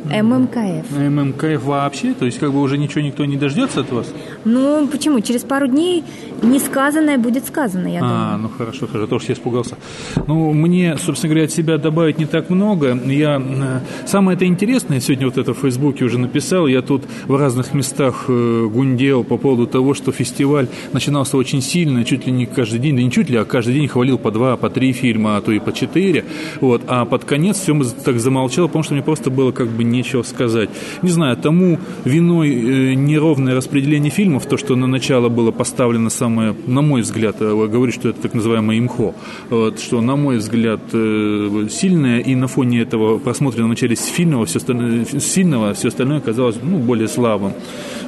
ММКФ. 0.05 0.91
ММКФ 0.97 1.63
вообще? 1.63 2.13
То 2.13 2.25
есть 2.25 2.39
как 2.39 2.51
бы 2.51 2.61
уже 2.61 2.77
ничего 2.77 3.01
никто 3.01 3.25
не 3.25 3.37
дождется 3.37 3.81
от 3.81 3.91
вас? 3.91 4.11
Ну, 4.45 4.87
почему? 4.87 5.19
Через 5.21 5.41
пару 5.41 5.67
дней 5.67 6.03
несказанное 6.41 7.17
будет 7.17 7.45
сказано, 7.45 7.87
я 7.87 7.99
А, 8.03 8.31
думаю. 8.33 8.37
ну 8.43 8.49
хорошо, 8.57 8.87
хорошо, 8.87 9.07
тоже 9.07 9.25
я 9.29 9.33
испугался. 9.33 9.75
Ну, 10.27 10.53
мне, 10.53 10.97
собственно 10.97 11.29
говоря, 11.33 11.45
от 11.45 11.51
себя 11.51 11.77
добавить 11.77 12.17
не 12.17 12.25
так 12.25 12.49
много. 12.49 12.97
Я 13.05 13.41
э, 13.41 13.79
самое 14.07 14.35
это 14.35 14.45
интересное, 14.45 14.99
сегодня 14.99 15.25
вот 15.27 15.37
это 15.37 15.53
в 15.53 15.57
Фейсбуке 15.59 16.05
уже 16.05 16.17
написал, 16.17 16.67
я 16.67 16.81
тут 16.81 17.03
в 17.27 17.35
разных 17.35 17.73
местах 17.73 18.25
э, 18.27 18.67
гундел 18.71 19.23
по 19.23 19.37
поводу 19.37 19.67
того, 19.67 19.93
что 19.93 20.11
фестиваль 20.11 20.67
начинался 20.93 21.37
очень 21.37 21.61
сильно, 21.61 22.03
чуть 22.05 22.25
ли 22.25 22.31
не 22.31 22.45
каждый 22.45 22.79
день, 22.79 22.95
да 22.95 23.01
не 23.03 23.11
чуть 23.11 23.29
ли, 23.29 23.37
а 23.37 23.45
каждый 23.45 23.73
день 23.73 23.87
хвалил 23.87 24.17
по 24.17 24.31
два, 24.31 24.55
по 24.57 24.69
три 24.69 24.93
фильма, 24.93 25.37
а 25.37 25.41
то 25.41 25.51
и 25.51 25.59
по 25.59 25.73
четыре. 25.73 26.23
Вот, 26.61 26.83
а 26.87 27.05
под 27.05 27.25
конец 27.25 27.57
все 27.59 27.77
так 28.05 28.19
замолчало, 28.19 28.67
потому 28.67 28.83
что 28.83 28.93
мне 28.93 29.03
просто 29.03 29.29
было 29.29 29.51
как 29.51 29.67
бы 29.67 29.83
нечего 29.89 30.23
сказать. 30.23 30.69
Не 31.01 31.09
знаю, 31.09 31.37
тому 31.37 31.79
виной 32.05 32.49
э, 32.49 32.93
неровное 32.93 33.55
распределение 33.55 34.11
фильмов, 34.11 34.45
то, 34.45 34.57
что 34.57 34.75
на 34.75 34.87
начало 34.87 35.29
было 35.29 35.51
поставлено 35.51 36.09
самое, 36.09 36.55
на 36.67 36.81
мой 36.81 37.01
взгляд, 37.01 37.37
э, 37.39 37.67
говорю, 37.67 37.91
что 37.91 38.09
это 38.09 38.21
так 38.21 38.33
называемое 38.33 38.79
имхо, 38.79 39.13
что, 39.49 40.01
на 40.01 40.15
мой 40.15 40.37
взгляд, 40.37 40.81
э, 40.93 41.67
сильное, 41.69 42.19
и 42.19 42.35
на 42.35 42.47
фоне 42.47 42.81
этого 42.81 43.19
просмотренного 43.19 43.67
в 43.67 43.69
начале 43.71 43.95
сильного, 43.95 44.45
все 44.45 44.57
остальное, 44.57 45.05
сильного, 45.05 45.73
все 45.73 45.87
остальное 45.89 46.19
казалось 46.19 46.57
ну, 46.61 46.77
более 46.77 47.07
слабым. 47.07 47.53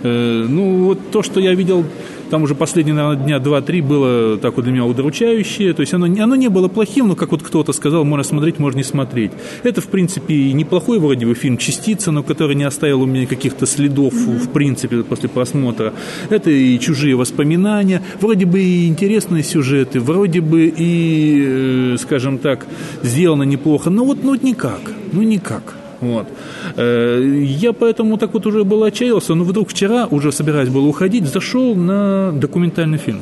Ну, 0.04 0.86
вот 0.86 1.12
то, 1.12 1.22
что 1.22 1.40
я 1.40 1.54
видел 1.54 1.86
там 2.32 2.44
уже 2.44 2.56
последние, 2.56 2.96
наверное, 2.96 3.24
дня 3.24 3.40
два-три 3.40 3.82
было 3.82 4.38
так 4.38 4.56
вот 4.56 4.64
для 4.64 4.72
меня 4.72 4.86
удручающее. 4.86 5.74
То 5.74 5.82
есть 5.82 5.94
оно, 5.94 6.08
не- 6.08 6.22
оно 6.22 6.38
не 6.38 6.48
было 6.48 6.70
плохим, 6.70 7.10
но, 7.10 7.16
как 7.16 7.32
вот 7.32 7.44
кто-то 7.44 7.74
сказал, 7.74 8.06
можно 8.06 8.24
смотреть, 8.24 8.58
можно 8.58 8.78
не 8.78 8.86
смотреть. 8.86 9.32
Это, 9.64 9.82
в 9.82 9.88
принципе, 9.88 10.34
и 10.34 10.54
неплохой 10.54 11.00
вроде 11.00 11.26
бы 11.26 11.36
фильм 11.36 11.58
«Частица», 11.58 12.12
но 12.12 12.24
который 12.24 12.56
не 12.56 12.64
оставил 12.64 13.02
у 13.02 13.06
меня 13.06 13.26
каких-то 13.28 13.66
следов, 13.66 14.14
в 14.14 14.48
принципе, 14.50 15.04
после 15.04 15.28
просмотра. 15.28 15.94
Это 16.30 16.50
и 16.50 16.80
«Чужие 16.80 17.16
воспоминания». 17.16 18.02
Вроде 18.22 18.46
бы 18.46 18.62
и 18.62 18.88
интересные 18.88 19.44
сюжеты, 19.44 20.00
вроде 20.00 20.40
бы 20.40 20.74
и, 20.76 21.44
э, 21.46 21.98
скажем 22.00 22.38
так, 22.38 22.66
сделано 23.04 23.44
неплохо. 23.44 23.90
Но 23.90 24.06
вот, 24.06 24.24
ну, 24.24 24.30
вот 24.32 24.44
никак. 24.44 24.80
Ну, 25.12 25.22
никак. 25.22 25.81
Вот. 26.02 26.28
Э, 26.76 27.22
Я 27.62 27.74
поэтому 27.74 28.18
так 28.18 28.34
вот 28.34 28.46
уже 28.46 28.64
был 28.64 28.84
отчаялся, 28.84 29.36
но 29.36 29.44
вдруг 29.44 29.70
вчера, 29.70 30.08
уже 30.08 30.32
собираясь 30.32 30.70
было 30.70 30.88
уходить, 30.88 31.26
зашел 31.26 31.76
на 31.76 32.32
документальный 32.34 32.98
фильм. 32.98 33.22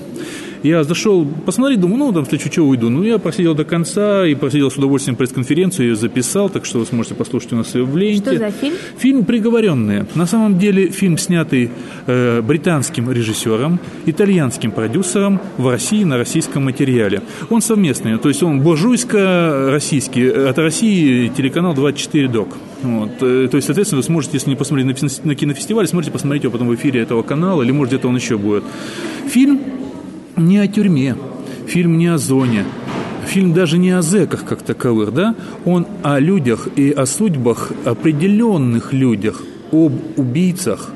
Я 0.64 0.84
зашел 0.84 1.26
посмотреть, 1.46 1.80
думаю, 1.80 1.98
ну, 2.00 2.12
там, 2.12 2.26
в 2.26 2.30
случае 2.30 2.52
чего 2.52 2.68
уйду. 2.68 2.90
Ну, 2.90 3.04
я 3.04 3.18
просидел 3.18 3.56
до 3.56 3.64
конца 3.64 4.26
и 4.26 4.36
просидел 4.36 4.70
с 4.70 4.76
удовольствием 4.78 5.16
пресс-конференцию, 5.16 5.90
ее 5.90 5.96
записал, 5.96 6.50
так 6.50 6.66
что 6.66 6.80
вы 6.80 6.86
сможете 6.86 7.16
послушать 7.16 7.54
у 7.54 7.56
нас 7.56 7.74
ее 7.76 7.86
в 7.86 7.96
ленте. 7.96 8.22
Что 8.22 8.38
за 8.38 8.52
фильм? 8.52 8.76
Фильм 8.98 9.26
«Приговоренные». 9.26 10.06
На 10.16 10.26
самом 10.26 10.60
деле 10.60 10.90
фильм, 10.90 11.18
снятый 11.18 11.72
э, 12.08 12.42
британским 12.42 13.10
режиссером, 13.10 13.80
итальянским 14.06 14.72
продюсером 14.72 15.40
в 15.58 15.68
России 15.70 16.04
на 16.04 16.18
российском 16.18 16.66
материале. 16.66 17.22
Он 17.50 17.62
совместный, 17.62 18.18
то 18.18 18.28
есть 18.28 18.44
он 18.44 18.62
буржуйско-российский. 18.62 20.28
От 20.28 20.58
России 20.60 21.30
телеканал 21.30 21.74
24 21.74 22.28
ДОК. 22.28 22.50
Вот. 22.82 23.12
э, 23.22 23.48
То 23.50 23.56
есть, 23.56 23.66
соответственно, 23.66 24.00
вы 24.00 24.04
сможете, 24.04 24.34
если 24.36 24.50
не 24.50 24.56
посмотрели 24.56 24.94
на 25.24 25.36
кинофестивале, 25.36 25.88
сможете 25.88 26.12
посмотреть 26.12 26.44
его 26.44 26.52
потом 26.52 26.68
в 26.68 26.76
эфире 26.76 27.02
этого 27.02 27.24
канала, 27.24 27.62
или, 27.62 27.72
может, 27.72 27.94
где-то 27.94 28.08
он 28.08 28.16
еще 28.16 28.38
будет. 28.38 28.64
Фильм 29.30 29.60
не 30.48 30.58
о 30.58 30.68
тюрьме, 30.68 31.16
фильм 31.68 31.98
не 31.98 32.08
о 32.08 32.18
зоне, 32.18 32.66
фильм 33.26 33.54
даже 33.54 33.78
не 33.78 33.92
о 33.92 34.02
зэках 34.02 34.46
как 34.46 34.62
таковых, 34.62 35.14
да? 35.14 35.36
Он 35.66 35.86
о 36.04 36.20
людях 36.20 36.68
и 36.76 36.92
о 36.92 37.06
судьбах, 37.06 37.72
определенных 37.86 38.94
людях, 38.94 39.42
об 39.72 39.94
убийцах, 40.18 40.90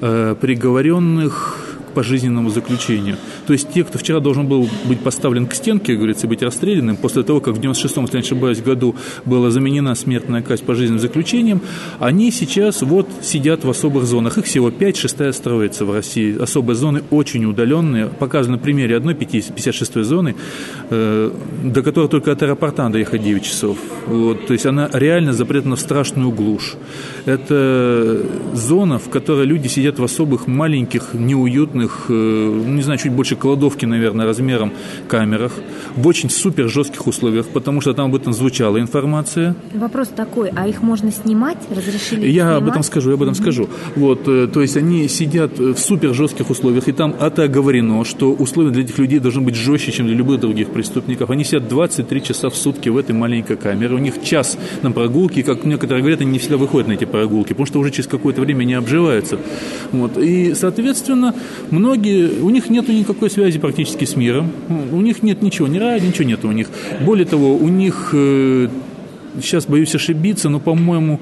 э, 0.00 0.34
приговоренных 0.40 1.65
пожизненному 1.96 2.50
заключению. 2.50 3.16
То 3.46 3.54
есть 3.54 3.72
те, 3.72 3.82
кто 3.82 3.98
вчера 3.98 4.20
должен 4.20 4.46
был 4.46 4.68
быть 4.84 5.00
поставлен 5.00 5.46
к 5.46 5.54
стенке, 5.54 5.96
говорится, 5.96 6.26
быть 6.26 6.42
расстрелянным, 6.42 6.98
после 6.98 7.22
того, 7.22 7.40
как 7.40 7.54
в 7.54 7.58
96-м, 7.58 8.04
если 8.04 8.18
не 8.18 8.22
ошибаюсь, 8.22 8.60
году 8.60 8.94
была 9.24 9.50
заменена 9.50 9.94
смертная 9.94 10.42
казнь 10.42 10.64
пожизненным 10.66 11.00
заключением, 11.00 11.62
они 11.98 12.30
сейчас 12.30 12.82
вот 12.82 13.08
сидят 13.22 13.64
в 13.64 13.70
особых 13.70 14.04
зонах. 14.04 14.36
Их 14.36 14.44
всего 14.44 14.70
5, 14.70 14.96
шестая 14.96 15.32
строится 15.32 15.86
в 15.86 15.90
России. 15.90 16.36
Особые 16.38 16.76
зоны 16.76 17.02
очень 17.10 17.46
удаленные. 17.46 18.08
Показано 18.08 18.56
на 18.56 18.62
примере 18.62 18.94
одной 18.96 19.14
56-й 19.14 20.02
зоны, 20.04 20.36
э, 20.90 21.30
до 21.64 21.82
которой 21.82 22.08
только 22.08 22.32
от 22.32 22.42
аэропорта 22.42 22.90
доехать 22.90 23.22
9 23.22 23.42
часов. 23.42 23.78
Вот, 24.06 24.46
то 24.46 24.52
есть 24.52 24.66
она 24.66 24.90
реально 24.92 25.32
запрятана 25.32 25.76
в 25.76 25.80
страшную 25.80 26.30
глушь. 26.30 26.74
Это 27.24 28.22
зона, 28.52 28.98
в 28.98 29.08
которой 29.08 29.46
люди 29.46 29.68
сидят 29.68 29.98
в 29.98 30.04
особых 30.04 30.46
маленьких, 30.46 31.14
неуютных, 31.14 31.85
э, 32.08 32.12
не 32.12 32.82
знаю, 32.82 32.98
чуть 32.98 33.12
больше 33.12 33.36
кладовки, 33.36 33.86
наверное, 33.86 34.26
размером 34.26 34.72
камерах, 35.08 35.52
в 35.94 36.06
очень 36.06 36.30
супер 36.30 36.68
жестких 36.68 37.06
условиях, 37.06 37.46
потому 37.48 37.80
что 37.80 37.94
там 37.94 38.06
об 38.06 38.14
этом 38.14 38.32
звучала 38.32 38.80
информация. 38.80 39.54
Вопрос 39.74 40.08
такой, 40.08 40.50
а 40.54 40.66
их 40.66 40.82
можно 40.82 41.10
снимать? 41.10 41.58
Разрешили 41.70 42.26
Я 42.26 42.44
снимать? 42.44 42.62
об 42.62 42.68
этом 42.68 42.82
скажу, 42.82 43.10
я 43.10 43.14
об 43.14 43.22
этом 43.22 43.34
mm-hmm. 43.34 43.42
скажу. 43.42 43.68
Вот, 43.96 44.28
э, 44.28 44.48
то 44.52 44.62
есть 44.62 44.76
они 44.76 45.08
сидят 45.08 45.58
в 45.58 45.76
супер 45.78 46.14
жестких 46.14 46.50
условиях, 46.50 46.88
и 46.88 46.92
там 46.92 47.14
это 47.20 47.44
оговорено, 47.44 48.04
что 48.04 48.32
условия 48.32 48.70
для 48.70 48.82
этих 48.82 48.98
людей 48.98 49.18
должны 49.18 49.42
быть 49.42 49.54
жестче, 49.54 49.92
чем 49.92 50.06
для 50.06 50.16
любых 50.16 50.40
других 50.40 50.70
преступников. 50.70 51.30
Они 51.30 51.44
сидят 51.44 51.68
23 51.68 52.22
часа 52.22 52.50
в 52.50 52.56
сутки 52.56 52.88
в 52.88 52.96
этой 52.96 53.12
маленькой 53.14 53.56
камере, 53.56 53.94
у 53.94 53.98
них 53.98 54.22
час 54.22 54.58
на 54.82 54.92
прогулке, 54.92 55.42
как 55.42 55.64
некоторые 55.64 56.02
говорят, 56.02 56.20
они 56.20 56.30
не 56.32 56.38
всегда 56.38 56.56
выходят 56.56 56.88
на 56.88 56.92
эти 56.92 57.04
прогулки, 57.04 57.48
потому 57.48 57.66
что 57.66 57.78
уже 57.78 57.90
через 57.90 58.08
какое-то 58.08 58.40
время 58.40 58.64
не 58.64 58.74
обживаются. 58.74 59.38
Вот. 59.92 60.18
И, 60.18 60.54
соответственно, 60.54 61.34
многие, 61.76 62.40
у 62.40 62.50
них 62.50 62.70
нет 62.70 62.88
никакой 62.88 63.30
связи 63.30 63.58
практически 63.58 64.04
с 64.04 64.16
миром, 64.16 64.50
у 64.92 65.00
них 65.00 65.22
нет 65.22 65.42
ничего, 65.42 65.68
ни 65.68 65.78
рая, 65.78 66.00
ничего 66.00 66.24
нет 66.24 66.44
у 66.44 66.52
них. 66.52 66.68
Более 67.04 67.26
того, 67.26 67.56
у 67.56 67.68
них, 67.68 68.10
э, 68.12 68.68
сейчас 69.42 69.66
боюсь 69.66 69.94
ошибиться, 69.94 70.48
но, 70.48 70.58
по-моему, 70.58 71.20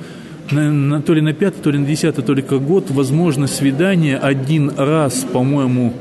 на, 0.50 0.70
на, 0.70 1.02
то 1.02 1.14
ли 1.14 1.20
на 1.20 1.32
пятый, 1.32 1.60
то 1.62 1.70
ли 1.70 1.78
на 1.78 1.86
десятый 1.86 2.24
только 2.24 2.58
год 2.58 2.90
возможно 2.90 3.46
свидание 3.46 4.16
один 4.16 4.70
раз, 4.76 5.26
по-моему, 5.32 5.92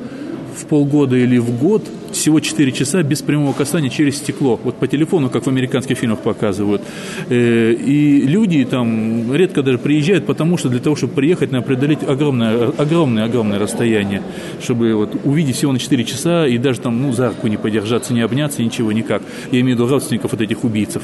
в 0.55 0.65
полгода 0.65 1.15
или 1.15 1.37
в 1.37 1.57
год– 1.59 1.83
всего 2.13 2.39
4 2.39 2.71
часа 2.71 3.03
без 3.03 3.21
прямого 3.21 3.53
касания 3.53 3.89
через 3.89 4.17
стекло. 4.17 4.59
Вот 4.63 4.75
по 4.75 4.87
телефону, 4.87 5.29
как 5.29 5.45
в 5.45 5.49
американских 5.49 5.97
фильмах 5.97 6.19
показывают. 6.19 6.81
Э, 7.29 7.73
и 7.73 8.21
люди 8.21 8.63
там 8.65 9.33
редко 9.33 9.63
даже 9.63 9.77
приезжают, 9.77 10.25
потому 10.25 10.57
что 10.57 10.69
для 10.69 10.79
того, 10.79 10.95
чтобы 10.95 11.13
приехать, 11.13 11.51
надо 11.51 11.65
преодолеть 11.65 12.03
огромное, 12.07 12.69
огромное, 12.77 13.25
огромное 13.25 13.59
расстояние, 13.59 14.21
чтобы 14.61 14.93
вот 14.95 15.15
увидеть 15.23 15.55
всего 15.57 15.73
на 15.73 15.79
4 15.79 16.03
часа 16.05 16.47
и 16.47 16.57
даже 16.57 16.79
там, 16.79 17.01
ну, 17.01 17.11
за 17.11 17.29
руку 17.29 17.47
не 17.47 17.57
подержаться, 17.57 18.13
не 18.13 18.21
обняться, 18.21 18.61
ничего 18.61 18.91
никак. 18.91 19.21
Я 19.51 19.59
имею 19.61 19.75
в 19.75 19.79
виду 19.79 19.89
родственников 19.89 20.31
вот 20.31 20.41
этих 20.41 20.63
убийцев. 20.63 21.03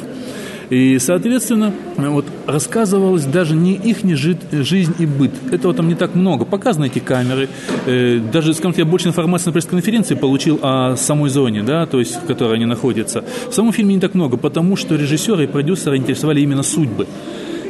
И, 0.70 1.00
соответственно, 1.00 1.74
вот 1.98 2.26
рассказывалось 2.46 3.26
даже 3.26 3.56
не 3.56 3.74
их 3.74 3.98
жизнь 4.04 4.94
и 5.00 5.06
быт. 5.06 5.32
Этого 5.52 5.74
там 5.74 5.88
не 5.88 5.96
так 5.96 6.16
много. 6.16 6.46
Показаны 6.46 6.86
эти 6.86 7.00
камеры. 7.00 7.50
Э, 7.86 8.20
даже, 8.32 8.54
скажем, 8.54 8.76
я 8.78 8.86
больше 8.86 9.08
информации 9.08 9.48
на 9.48 9.54
пресс-конференции 9.54 10.16
получил 10.16 10.60
о 10.62 10.96
самой 10.96 11.30
зоне, 11.30 11.64
да, 11.64 11.86
то 11.86 12.00
есть 12.00 12.16
в 12.16 12.26
которой 12.26 12.56
они 12.56 12.66
находятся. 12.66 13.24
В 13.50 13.54
самом 13.54 13.74
фильме 13.74 13.96
не 13.96 14.02
так 14.02 14.14
много, 14.14 14.38
потому 14.38 14.76
что 14.76 14.96
режиссеры 14.96 15.46
и 15.46 15.48
продюсеры 15.48 15.98
интересовали 15.98 16.42
именно 16.42 16.64
судьбы. 16.64 17.08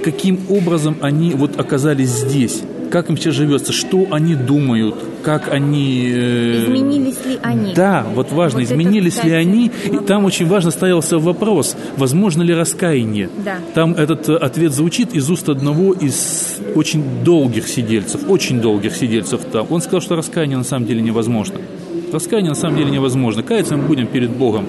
Каким 0.03 0.39
образом 0.49 0.97
они 1.01 1.31
вот 1.31 1.59
оказались 1.59 2.09
здесь? 2.09 2.63
Как 2.89 3.10
им 3.10 3.17
сейчас 3.17 3.36
живется, 3.36 3.72
что 3.72 4.08
они 4.12 4.36
думают, 4.36 4.96
как 5.24 5.51
они... 5.51 6.10
Э... 6.12 6.65
Изменились 6.65 7.25
ли 7.25 7.39
они? 7.41 7.74
Да, 7.74 8.05
вот 8.13 8.31
важно, 8.31 8.60
вот 8.60 8.65
изменились 8.65 9.17
это, 9.17 9.27
ли 9.27 9.34
они. 9.34 9.72
И 9.86 9.98
там 10.05 10.25
очень 10.25 10.48
важно 10.48 10.72
стоялся 10.72 11.19
вопрос, 11.19 11.75
возможно 11.98 12.41
ли 12.41 12.53
раскаяние. 12.53 13.29
Да. 13.43 13.58
Там 13.74 13.93
этот 13.93 14.29
ответ 14.29 14.74
звучит 14.74 15.13
из 15.13 15.29
уст 15.29 15.50
одного 15.50 15.93
из 15.93 16.60
очень 16.75 17.24
долгих 17.24 17.67
сидельцев, 17.67 18.22
очень 18.27 18.62
долгих 18.62 18.96
сидельцев 18.96 19.41
там. 19.51 19.67
Он 19.69 19.81
сказал, 19.81 20.01
что 20.01 20.15
раскаяние 20.15 20.58
на 20.58 20.63
самом 20.63 20.86
деле 20.86 21.01
невозможно. 21.01 21.60
Раскаяние 22.11 22.49
на 22.49 22.55
самом 22.55 22.77
деле 22.77 22.91
невозможно. 22.91 23.43
Каяться 23.43 23.77
мы 23.77 23.83
будем 23.83 24.07
перед 24.07 24.29
Богом. 24.29 24.65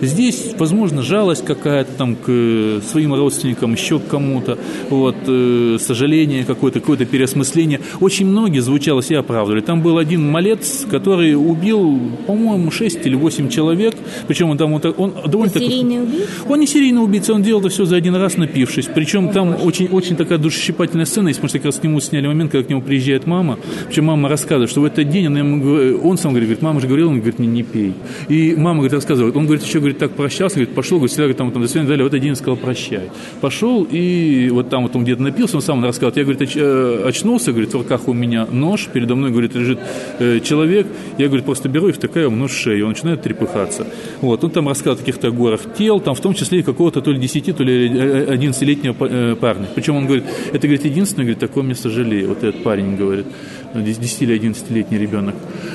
Здесь, 0.00 0.54
возможно, 0.58 1.02
жалость 1.02 1.44
какая-то 1.44 1.92
там 1.92 2.16
к 2.16 2.24
э, 2.28 2.80
своим 2.90 3.14
родственникам, 3.14 3.72
еще 3.72 3.98
к 3.98 4.06
кому-то, 4.06 4.58
вот, 4.88 5.16
э, 5.26 5.76
сожаление 5.80 6.44
какое-то, 6.44 6.80
какое-то 6.80 7.04
переосмысление. 7.04 7.80
Очень 8.00 8.26
многие 8.26 8.60
звучало 8.60 9.02
себя 9.02 9.20
оправдывали. 9.20 9.60
Там 9.60 9.82
был 9.82 9.98
один 9.98 10.28
малец, 10.28 10.86
который 10.90 11.34
убил, 11.34 11.98
по-моему, 12.26 12.70
6 12.70 13.06
или 13.06 13.14
8 13.14 13.48
человек, 13.48 13.94
причем 14.26 14.50
он 14.50 14.58
там 14.58 14.72
вот, 14.72 14.84
он 14.98 15.12
довольно 15.26 15.52
так... 15.52 15.62
Серийный 15.62 16.02
убийца? 16.02 16.28
Он 16.48 16.60
не 16.60 16.66
серийный 16.66 17.02
убийца, 17.02 17.34
он 17.34 17.42
делал 17.42 17.60
это 17.60 17.68
все 17.68 17.84
за 17.84 17.96
один 17.96 18.14
раз, 18.14 18.36
напившись. 18.36 18.88
Причем 18.92 19.28
О, 19.28 19.32
там 19.32 19.56
очень, 19.62 19.88
очень 19.88 20.16
такая 20.16 20.38
душесчипательная 20.38 21.06
сцена 21.06 21.28
есть, 21.28 21.40
потому 21.40 21.48
что 21.50 21.58
как 21.58 21.66
раз 21.66 21.76
к 21.76 21.84
нему 21.84 22.00
сняли 22.00 22.26
момент, 22.26 22.50
когда 22.50 22.66
к 22.66 22.70
нему 22.70 22.82
приезжает 22.82 23.26
мама. 23.26 23.58
Причем 23.88 24.06
мама 24.06 24.28
рассказывает, 24.28 24.70
что 24.70 24.80
в 24.80 24.84
этот 24.84 25.08
день 25.08 25.26
он, 25.26 25.36
ему, 25.36 26.08
он 26.08 26.18
сам 26.18 26.32
говорит, 26.32 26.48
говорит, 26.48 26.62
мама 26.62 26.79
же 26.80 26.86
говорила, 26.86 27.10
он 27.10 27.16
говорит, 27.16 27.38
не, 27.38 27.46
не 27.46 27.62
пей. 27.62 27.94
И 28.28 28.54
мама 28.56 28.78
говорит, 28.78 28.92
рассказывает, 28.92 29.36
он 29.36 29.46
говорит, 29.46 29.64
еще 29.64 29.78
говорит, 29.78 29.98
так 29.98 30.12
прощался, 30.12 30.56
говорит, 30.56 30.74
пошел, 30.74 30.98
говорит, 30.98 31.10
всегда, 31.10 31.24
говорит, 31.24 31.36
там, 31.36 31.52
там, 31.52 31.62
до 31.62 31.68
свидания, 31.68 31.88
далее, 31.88 32.04
в 32.04 32.06
этот 32.08 32.20
день 32.20 32.34
сказал, 32.34 32.56
прощай. 32.56 33.10
Пошел, 33.40 33.86
и 33.90 34.48
вот 34.52 34.68
там 34.70 34.84
вот 34.84 34.96
он 34.96 35.04
где-то 35.04 35.22
напился, 35.22 35.56
он 35.56 35.62
сам 35.62 35.84
рассказал, 35.84 36.12
я, 36.16 36.22
говорит, 36.22 36.42
оч, 36.42 36.52
э, 36.56 37.04
очнулся, 37.06 37.52
говорит, 37.52 37.72
в 37.72 37.76
руках 37.76 38.08
у 38.08 38.12
меня 38.12 38.46
нож, 38.50 38.88
передо 38.92 39.14
мной, 39.14 39.30
говорит, 39.30 39.54
лежит 39.54 39.78
э, 40.18 40.40
человек, 40.40 40.86
я, 41.18 41.26
говорит, 41.26 41.44
просто 41.44 41.68
беру 41.68 41.88
и 41.88 41.92
втыкаю 41.92 42.26
ему 42.26 42.36
нож 42.36 42.52
в 42.52 42.58
шею, 42.58 42.86
он 42.86 42.92
начинает 42.92 43.22
трепыхаться. 43.22 43.86
Вот, 44.20 44.42
он 44.44 44.50
там 44.50 44.68
рассказал 44.68 44.94
о 44.94 44.98
каких-то 44.98 45.30
горах 45.30 45.60
тел, 45.76 46.00
там, 46.00 46.14
в 46.14 46.20
том 46.20 46.34
числе 46.34 46.60
и 46.60 46.62
какого-то 46.62 47.00
то 47.00 47.10
ли 47.10 47.18
10, 47.18 47.56
то 47.56 47.62
ли 47.62 47.88
11-летнего 47.88 48.96
э, 49.00 49.36
парня. 49.36 49.68
Причем 49.74 49.96
он 49.96 50.06
говорит, 50.06 50.24
это, 50.52 50.66
говорит, 50.66 50.84
единственное, 50.84 51.24
говорит, 51.24 51.40
такое 51.40 51.64
мне 51.64 51.74
сожалею, 51.74 52.28
вот 52.28 52.44
этот 52.44 52.62
парень 52.62 52.96
говорит. 52.96 53.26
10 53.74 54.22
или 54.22 54.40
11-летний 54.40 54.98
ребенок. 54.98 55.34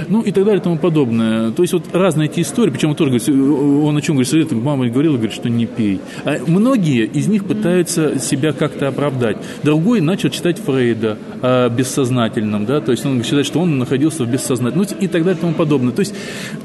Ну 0.10 0.22
и 0.22 0.32
так 0.32 0.44
далее 0.44 0.60
и 0.60 0.64
тому 0.64 0.78
подобное. 0.78 0.95
То 1.04 1.62
есть 1.64 1.74
вот 1.74 1.84
разные 1.94 2.30
эти 2.30 2.42
истории, 2.42 2.72
причем 2.72 2.92
он 2.92 2.96
тоже 2.96 3.12
говорит, 3.12 3.30
он 3.30 3.98
о 3.98 4.02
чем 4.02 4.16
говорит, 4.16 4.30
совет, 4.30 4.52
мама 4.52 4.88
говорила, 4.88 5.16
говорит, 5.16 5.34
что 5.34 5.50
не 5.50 5.66
пей. 5.66 6.00
А 6.24 6.40
многие 6.48 7.06
из 7.06 7.28
них 7.28 7.46
пытаются 7.46 8.20
себя 8.20 8.54
как-то 8.54 8.88
оправдать. 8.88 9.38
Другой 9.64 10.02
начал 10.02 10.30
читать 10.30 10.60
Фрейда 10.60 11.18
о 11.42 11.70
бессознательном, 11.70 12.66
да, 12.66 12.82
то 12.82 12.92
есть 12.92 13.06
он 13.06 13.24
считает, 13.24 13.46
что 13.46 13.60
он 13.60 13.78
находился 13.78 14.24
в 14.24 14.32
бессознательном, 14.32 14.88
ну 14.90 14.98
и 15.00 15.08
так 15.08 15.24
далее 15.24 15.38
и 15.38 15.42
тому 15.42 15.54
подобное. 15.54 15.94
То 15.94 16.02
есть, 16.02 16.16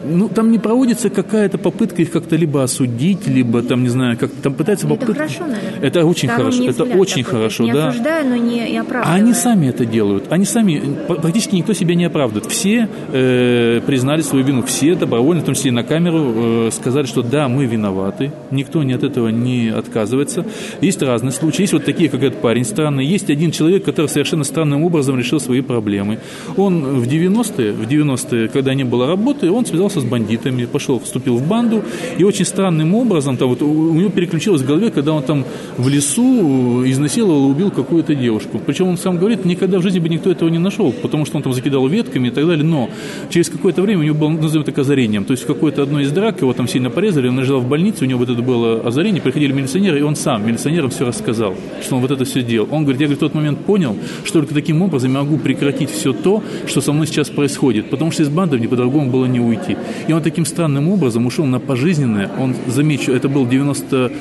ну, 0.05 0.29
там 0.29 0.51
не 0.51 0.59
проводится 0.59 1.11
какая-то 1.11 1.59
попытка 1.59 2.03
их 2.03 2.11
как-то 2.11 2.37
либо 2.37 2.63
осудить, 2.63 3.27
либо 3.27 3.63
там, 3.63 3.83
не 3.83 3.89
знаю, 3.89 4.17
как 4.17 4.31
там 4.43 4.55
пытается 4.55 4.87
попытка... 4.87 5.13
Это 5.13 5.21
хорошо, 5.23 5.47
наверное. 5.47 5.81
Это 5.81 6.05
очень 6.05 6.29
хорошо, 6.29 6.65
это 6.65 6.85
очень 6.85 7.25
такой. 7.25 7.39
хорошо, 7.39 7.65
не 7.65 7.73
да. 7.73 7.89
Осуждаю, 7.89 8.29
но 8.29 8.37
не 8.37 8.79
оправдываю. 8.79 9.15
А 9.15 9.15
они 9.17 9.35
сами 9.35 9.67
это 9.69 9.85
делают. 9.85 10.31
Они 10.31 10.45
сами 10.45 10.81
практически 11.07 11.55
никто 11.55 11.73
себя 11.73 11.95
не 11.95 12.05
оправдывает. 12.05 12.51
Все 12.51 12.89
э, 13.13 13.81
признали 13.87 14.20
свою 14.23 14.45
вину, 14.45 14.63
все 14.63 14.95
добровольно, 14.95 15.43
в 15.43 15.45
том 15.45 15.55
числе 15.55 15.69
и 15.69 15.73
на 15.73 15.83
камеру, 15.83 16.33
э, 16.35 16.71
сказали, 16.73 17.07
что 17.07 17.23
да, 17.23 17.49
мы 17.49 17.67
виноваты, 17.67 18.33
никто 18.51 18.83
не 18.83 18.93
от 18.93 19.05
этого 19.05 19.29
не 19.29 19.69
отказывается. 19.69 20.45
Есть 20.81 21.03
разные 21.03 21.33
случаи, 21.33 21.63
есть 21.63 21.73
вот 21.73 21.85
такие, 21.85 22.09
как 22.09 22.23
этот 22.23 22.41
парень 22.41 22.65
странный, 22.65 23.05
есть 23.05 23.31
один 23.31 23.51
человек, 23.51 23.85
который 23.85 24.07
совершенно 24.07 24.45
странным 24.45 24.85
образом 24.85 25.19
решил 25.19 25.41
свои 25.41 25.61
проблемы. 25.61 26.19
Он 26.57 27.01
в 27.01 27.07
90-е, 27.07 27.73
в 27.73 27.83
90-е, 27.83 28.49
когда 28.49 28.75
не 28.75 28.85
было 28.85 29.07
работы, 29.07 29.51
он 29.51 29.67
связался 29.67 30.01
с 30.01 30.05
бандитами, 30.05 30.65
пошел, 30.65 30.99
вступил 30.99 31.37
в 31.37 31.47
банду, 31.47 31.83
и 32.19 32.25
очень 32.25 32.45
странным 32.45 32.95
образом, 32.95 33.37
там, 33.37 33.49
вот, 33.49 33.63
у 33.63 33.95
него 33.95 34.11
переключилось 34.11 34.63
в 34.63 34.67
голове, 34.67 34.91
когда 34.91 35.13
он 35.13 35.23
там 35.23 35.45
в 35.77 35.89
лесу 35.89 36.85
изнасиловал 36.87 37.49
и 37.49 37.51
убил 37.53 37.71
какую-то 37.71 38.15
девушку. 38.15 38.61
Причем 38.65 38.89
он 38.89 38.99
сам 38.99 39.19
говорит, 39.19 39.45
никогда 39.45 39.79
в 39.79 39.83
жизни 39.83 39.99
бы 39.99 40.09
никто 40.09 40.31
этого 40.31 40.49
не 40.49 40.59
нашел, 40.59 40.93
потому 40.93 41.25
что 41.27 41.37
он 41.37 41.43
там 41.43 41.53
закидал 41.53 41.87
ветками 41.87 42.29
и 42.29 42.31
так 42.31 42.47
далее, 42.47 42.65
но 42.65 42.91
через 43.31 43.49
какое-то 43.49 43.83
время 43.83 44.01
у 44.01 44.03
него 44.05 44.10
было, 44.15 44.31
назовем 44.31 44.65
так, 44.65 44.79
озарением. 44.79 45.25
То 45.25 45.33
есть 45.33 45.45
в 45.45 45.47
какой-то 45.47 45.83
одной 45.83 46.05
из 46.05 46.13
драк 46.13 46.41
его 46.41 46.53
там 46.53 46.69
сильно 46.69 46.91
порезали, 46.91 47.29
он 47.29 47.39
лежал 47.39 47.61
в 47.61 47.69
больнице, 47.69 48.05
у 48.05 48.07
него 48.07 48.21
вот 48.21 48.31
это 48.31 48.43
было 48.43 48.81
озарение, 48.81 49.23
приходили 49.23 49.53
милиционеры, 49.53 49.99
и 49.99 50.03
он 50.03 50.17
сам 50.17 50.47
милиционерам 50.47 50.91
все 50.91 51.07
рассказал, 51.07 51.55
что 51.83 51.97
он 51.97 52.03
вот 52.03 52.11
это 52.11 52.25
все 52.25 52.43
делал. 52.43 52.69
Он 52.71 52.83
говорит, 52.83 53.01
я 53.01 53.07
говорит, 53.07 53.19
в 53.19 53.21
тот 53.21 53.35
момент 53.35 53.61
понял, 53.61 53.97
что 54.25 54.41
только 54.41 54.55
таким 54.55 54.83
образом 54.83 55.13
я 55.13 55.19
могу 55.19 55.39
прекратить 55.39 55.91
все 55.91 56.13
то, 56.13 56.43
что 56.67 56.81
со 56.81 56.93
мной 56.93 57.07
сейчас 57.07 57.29
происходит, 57.29 57.91
потому 57.91 58.11
что 58.11 58.23
из 58.23 58.29
банды 58.29 58.59
мне 58.59 58.69
по-другому 58.69 59.11
было 59.11 59.27
не 59.27 59.41
уйти. 59.41 59.77
И 60.09 60.13
он 60.13 60.23
таким 60.23 60.45
странным 60.45 60.89
образом 60.89 61.27
ушел 61.27 61.47
на 61.47 61.61
пожизненное, 61.61 62.31
он, 62.39 62.55
замечу, 62.67 63.13
это 63.13 63.29
был 63.29 63.47
90 63.47 64.13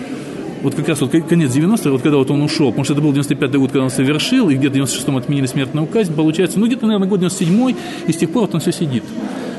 вот 0.62 0.76
как 0.76 0.90
раз 0.90 1.00
вот 1.02 1.12
конец 1.12 1.56
90-х, 1.56 1.90
вот 1.90 2.02
когда 2.02 2.18
вот 2.18 2.30
он 2.32 2.42
ушел, 2.42 2.68
потому 2.68 2.84
что 2.84 2.94
это 2.94 3.02
был 3.02 3.14
95-й 3.14 3.58
год, 3.58 3.72
когда 3.72 3.84
он 3.86 3.90
совершил, 3.90 4.50
и 4.50 4.56
где-то 4.56 4.78
в 4.78 4.82
96-м 4.82 5.18
отменили 5.18 5.46
смертную 5.46 5.88
казнь, 5.88 6.14
получается, 6.14 6.60
ну 6.60 6.68
где-то, 6.68 6.86
наверное, 6.86 7.08
год 7.08 7.22
97-й, 7.22 7.76
и 8.08 8.12
с 8.12 8.18
тех 8.18 8.30
пор 8.30 8.44
вот 8.44 8.56
он 8.56 8.60
все 8.60 8.72
сидит. 8.72 9.04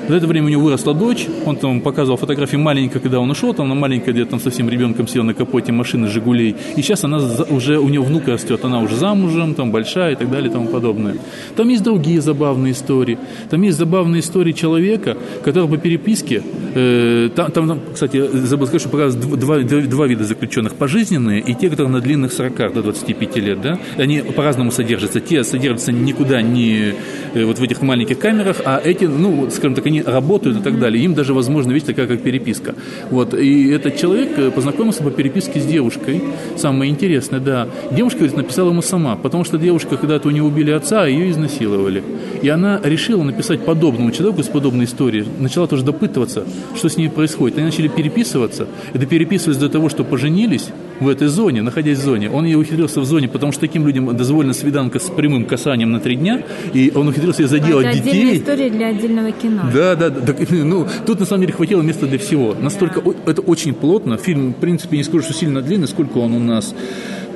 В 0.09 0.13
это 0.13 0.27
время 0.27 0.47
у 0.47 0.51
него 0.51 0.63
выросла 0.63 0.95
дочь, 0.95 1.27
он 1.47 1.57
там 1.57 1.81
показывал 1.81 2.17
фотографии 2.17 2.57
маленькой, 2.57 3.01
когда 3.01 3.21
он 3.21 3.31
ушел, 3.31 3.55
там 3.55 3.69
на 3.69 3.75
маленькой 3.75 4.13
где-то 4.13 4.31
там 4.31 4.41
совсем 4.41 4.69
ребенком 4.69 5.07
сел 5.07 5.23
на 5.23 5.35
капоте 5.35 5.73
машины 5.73 6.09
«Жигулей», 6.09 6.57
и 6.77 6.83
сейчас 6.83 7.05
она 7.05 7.19
уже, 7.51 7.79
у 7.79 7.89
нее 7.89 8.03
внука 8.03 8.33
растет, 8.33 8.65
она 8.65 8.81
уже 8.81 8.97
замужем, 8.97 9.55
там 9.55 9.71
большая 9.71 10.13
и 10.13 10.17
так 10.17 10.31
далее 10.31 10.51
и 10.51 10.53
тому 10.53 10.67
подобное. 10.67 11.17
Там 11.57 11.69
есть 11.69 11.83
другие 11.83 12.21
забавные 12.21 12.73
истории. 12.73 13.19
Там 13.51 13.63
есть 13.63 13.79
забавные 13.79 14.21
истории 14.21 14.53
человека, 14.53 15.17
который 15.45 15.69
по 15.69 15.77
переписке, 15.77 16.43
э, 16.75 17.29
там, 17.35 17.51
там, 17.53 17.81
кстати, 17.93 18.27
забыл 18.47 18.67
сказать, 18.67 18.83
что 18.83 18.91
показывают 18.91 19.39
два, 19.39 19.59
два, 19.59 19.81
два 19.81 20.07
вида 20.07 20.25
заключенных, 20.25 20.75
пожизненные 20.75 21.41
и 21.41 21.55
те, 21.55 21.69
которые 21.71 21.93
на 21.93 22.01
длинных 22.01 22.33
сроках 22.33 22.73
до 22.73 22.83
25 22.83 23.37
лет, 23.37 23.61
да, 23.61 23.79
они 23.97 24.21
по-разному 24.21 24.71
содержатся. 24.71 25.21
Те 25.21 25.45
содержатся 25.45 25.93
никуда 25.93 26.43
не 26.43 26.95
э, 27.35 27.45
вот 27.45 27.59
в 27.59 27.63
этих 27.63 27.83
маленьких 27.83 28.19
камерах, 28.19 28.57
а 28.65 28.81
эти, 28.83 29.05
ну, 29.05 29.49
скажем 29.51 29.75
так, 29.75 29.87
они 29.91 30.03
работают 30.03 30.59
и 30.59 30.63
так 30.63 30.79
далее. 30.79 31.05
Им 31.05 31.15
даже 31.15 31.35
возможно, 31.35 31.73
видите, 31.73 31.93
такая 31.93 32.07
как 32.07 32.23
переписка. 32.23 32.75
Вот, 33.11 33.35
и 33.35 33.71
этот 33.71 33.97
человек 33.97 34.39
э, 34.39 34.51
познакомился 34.51 35.03
по 35.03 35.11
переписке 35.11 35.61
с 35.61 35.67
девушкой, 35.67 36.23
самое 36.57 36.91
интересное, 36.91 37.41
да. 37.41 37.69
Девушка, 37.91 38.19
говорит, 38.21 38.37
написала 38.37 38.71
ему 38.71 38.83
сама, 38.83 39.17
потому 39.17 39.45
что 39.45 39.59
девушка 39.59 39.97
когда-то 39.97 40.29
у 40.29 40.31
него 40.31 40.49
убили 40.49 40.71
отца, 40.71 41.03
а 41.03 41.07
ее 41.07 41.31
изнасиловали. 41.31 42.03
И 42.43 42.49
она 42.49 42.81
решила 42.83 43.23
написать 43.23 43.65
подобному 43.65 44.11
человеку 44.11 44.43
с 44.43 44.49
подобной 44.49 44.87
историей, 44.87 45.27
начала 45.39 45.67
тоже 45.67 45.85
допытываться, 45.85 46.45
что 46.77 46.89
с 46.89 46.97
ней 46.97 47.09
происходит. 47.09 47.59
Они 47.59 47.67
начали 47.67 47.89
переписываться, 47.89 48.67
это 48.93 49.07
переписывались 49.07 49.59
до 49.59 49.69
того, 49.69 49.89
что 49.89 50.05
поженились, 50.05 50.69
в 51.01 51.09
этой 51.09 51.29
зоне, 51.29 51.63
находясь 51.63 51.99
в 51.99 52.03
зоне. 52.03 52.31
Он 52.31 52.45
ее 52.45 52.59
ухитрился 52.59 53.01
в 53.01 53.05
зоне, 53.05 53.27
потому 53.27 53.53
что 53.53 53.63
таким 53.63 53.87
людям 53.87 54.15
дозволена 54.17 54.53
свиданка 54.53 54.99
с 54.99 55.05
прямым 55.05 55.47
касанием 55.47 55.91
на 55.91 55.99
три 55.99 56.17
дня, 56.17 56.43
и 56.73 56.93
он 56.95 57.09
ухитрился 57.09 57.49
заделать 57.49 57.87
это 57.87 57.97
детей. 57.97 58.29
Это 58.29 58.37
история 58.37 58.71
для 58.71 58.89
отдельного 58.89 59.33
кино. 59.33 59.63
Да, 59.75 59.97
да, 59.97 60.11
да. 60.11 60.35
Ну, 60.51 60.87
тут 61.07 61.21
на 61.21 61.27
самом 61.27 61.43
деле 61.43 61.55
хватило 61.55 61.81
места 61.83 62.07
для 62.07 62.19
всего. 62.19 62.55
Настолько 62.55 63.01
да. 63.01 63.13
это 63.27 63.41
очень 63.41 63.73
плотно. 63.73 64.19
Фильм, 64.19 64.53
в 64.53 64.57
принципе, 64.57 64.99
не 64.99 65.05
скажу, 65.05 65.23
что 65.23 65.33
сильно 65.33 65.63
длинный. 65.63 65.89
Сколько 65.89 66.19
он 66.19 66.35
у 66.35 66.39
нас? 66.39 66.75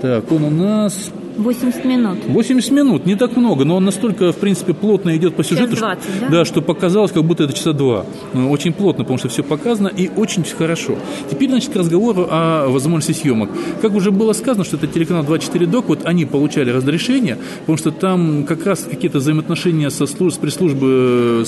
Так, 0.02 0.30
он 0.30 0.44
у 0.44 0.50
нас 0.50 1.10
80 1.36 1.84
минут. 1.84 2.18
80 2.26 2.70
минут, 2.70 3.06
не 3.06 3.16
так 3.16 3.36
много, 3.36 3.64
но 3.64 3.76
он 3.76 3.84
настолько, 3.84 4.32
в 4.32 4.36
принципе, 4.36 4.74
плотно 4.74 5.16
идет 5.16 5.34
по 5.34 5.44
сюжету, 5.44 5.76
20, 5.76 6.04
что, 6.04 6.20
да? 6.20 6.28
да, 6.28 6.44
что 6.44 6.62
показалось, 6.62 7.12
как 7.12 7.24
будто 7.24 7.44
это 7.44 7.52
часа 7.52 7.72
два. 7.72 8.06
Ну, 8.32 8.50
очень 8.50 8.72
плотно, 8.72 9.04
потому 9.04 9.18
что 9.18 9.28
все 9.28 9.42
показано 9.42 9.88
и 9.88 10.10
очень 10.14 10.44
хорошо. 10.44 10.96
Теперь, 11.30 11.48
значит, 11.48 11.72
к 11.72 11.76
разговору 11.76 12.26
о 12.30 12.68
возможности 12.68 13.20
съемок. 13.20 13.50
Как 13.80 13.94
уже 13.94 14.10
было 14.10 14.32
сказано, 14.32 14.64
что 14.64 14.76
это 14.76 14.86
телеканал 14.86 15.24
24 15.24 15.66
Док, 15.66 15.88
вот 15.88 16.00
они 16.04 16.24
получали 16.24 16.70
разрешение, 16.70 17.38
потому 17.60 17.78
что 17.78 17.90
там 17.90 18.44
как 18.44 18.66
раз 18.66 18.86
какие-то 18.88 19.18
взаимоотношения 19.18 19.90
со 19.90 20.06
служб, 20.06 20.36
с 20.36 20.38
пресс-службы, 20.38 21.44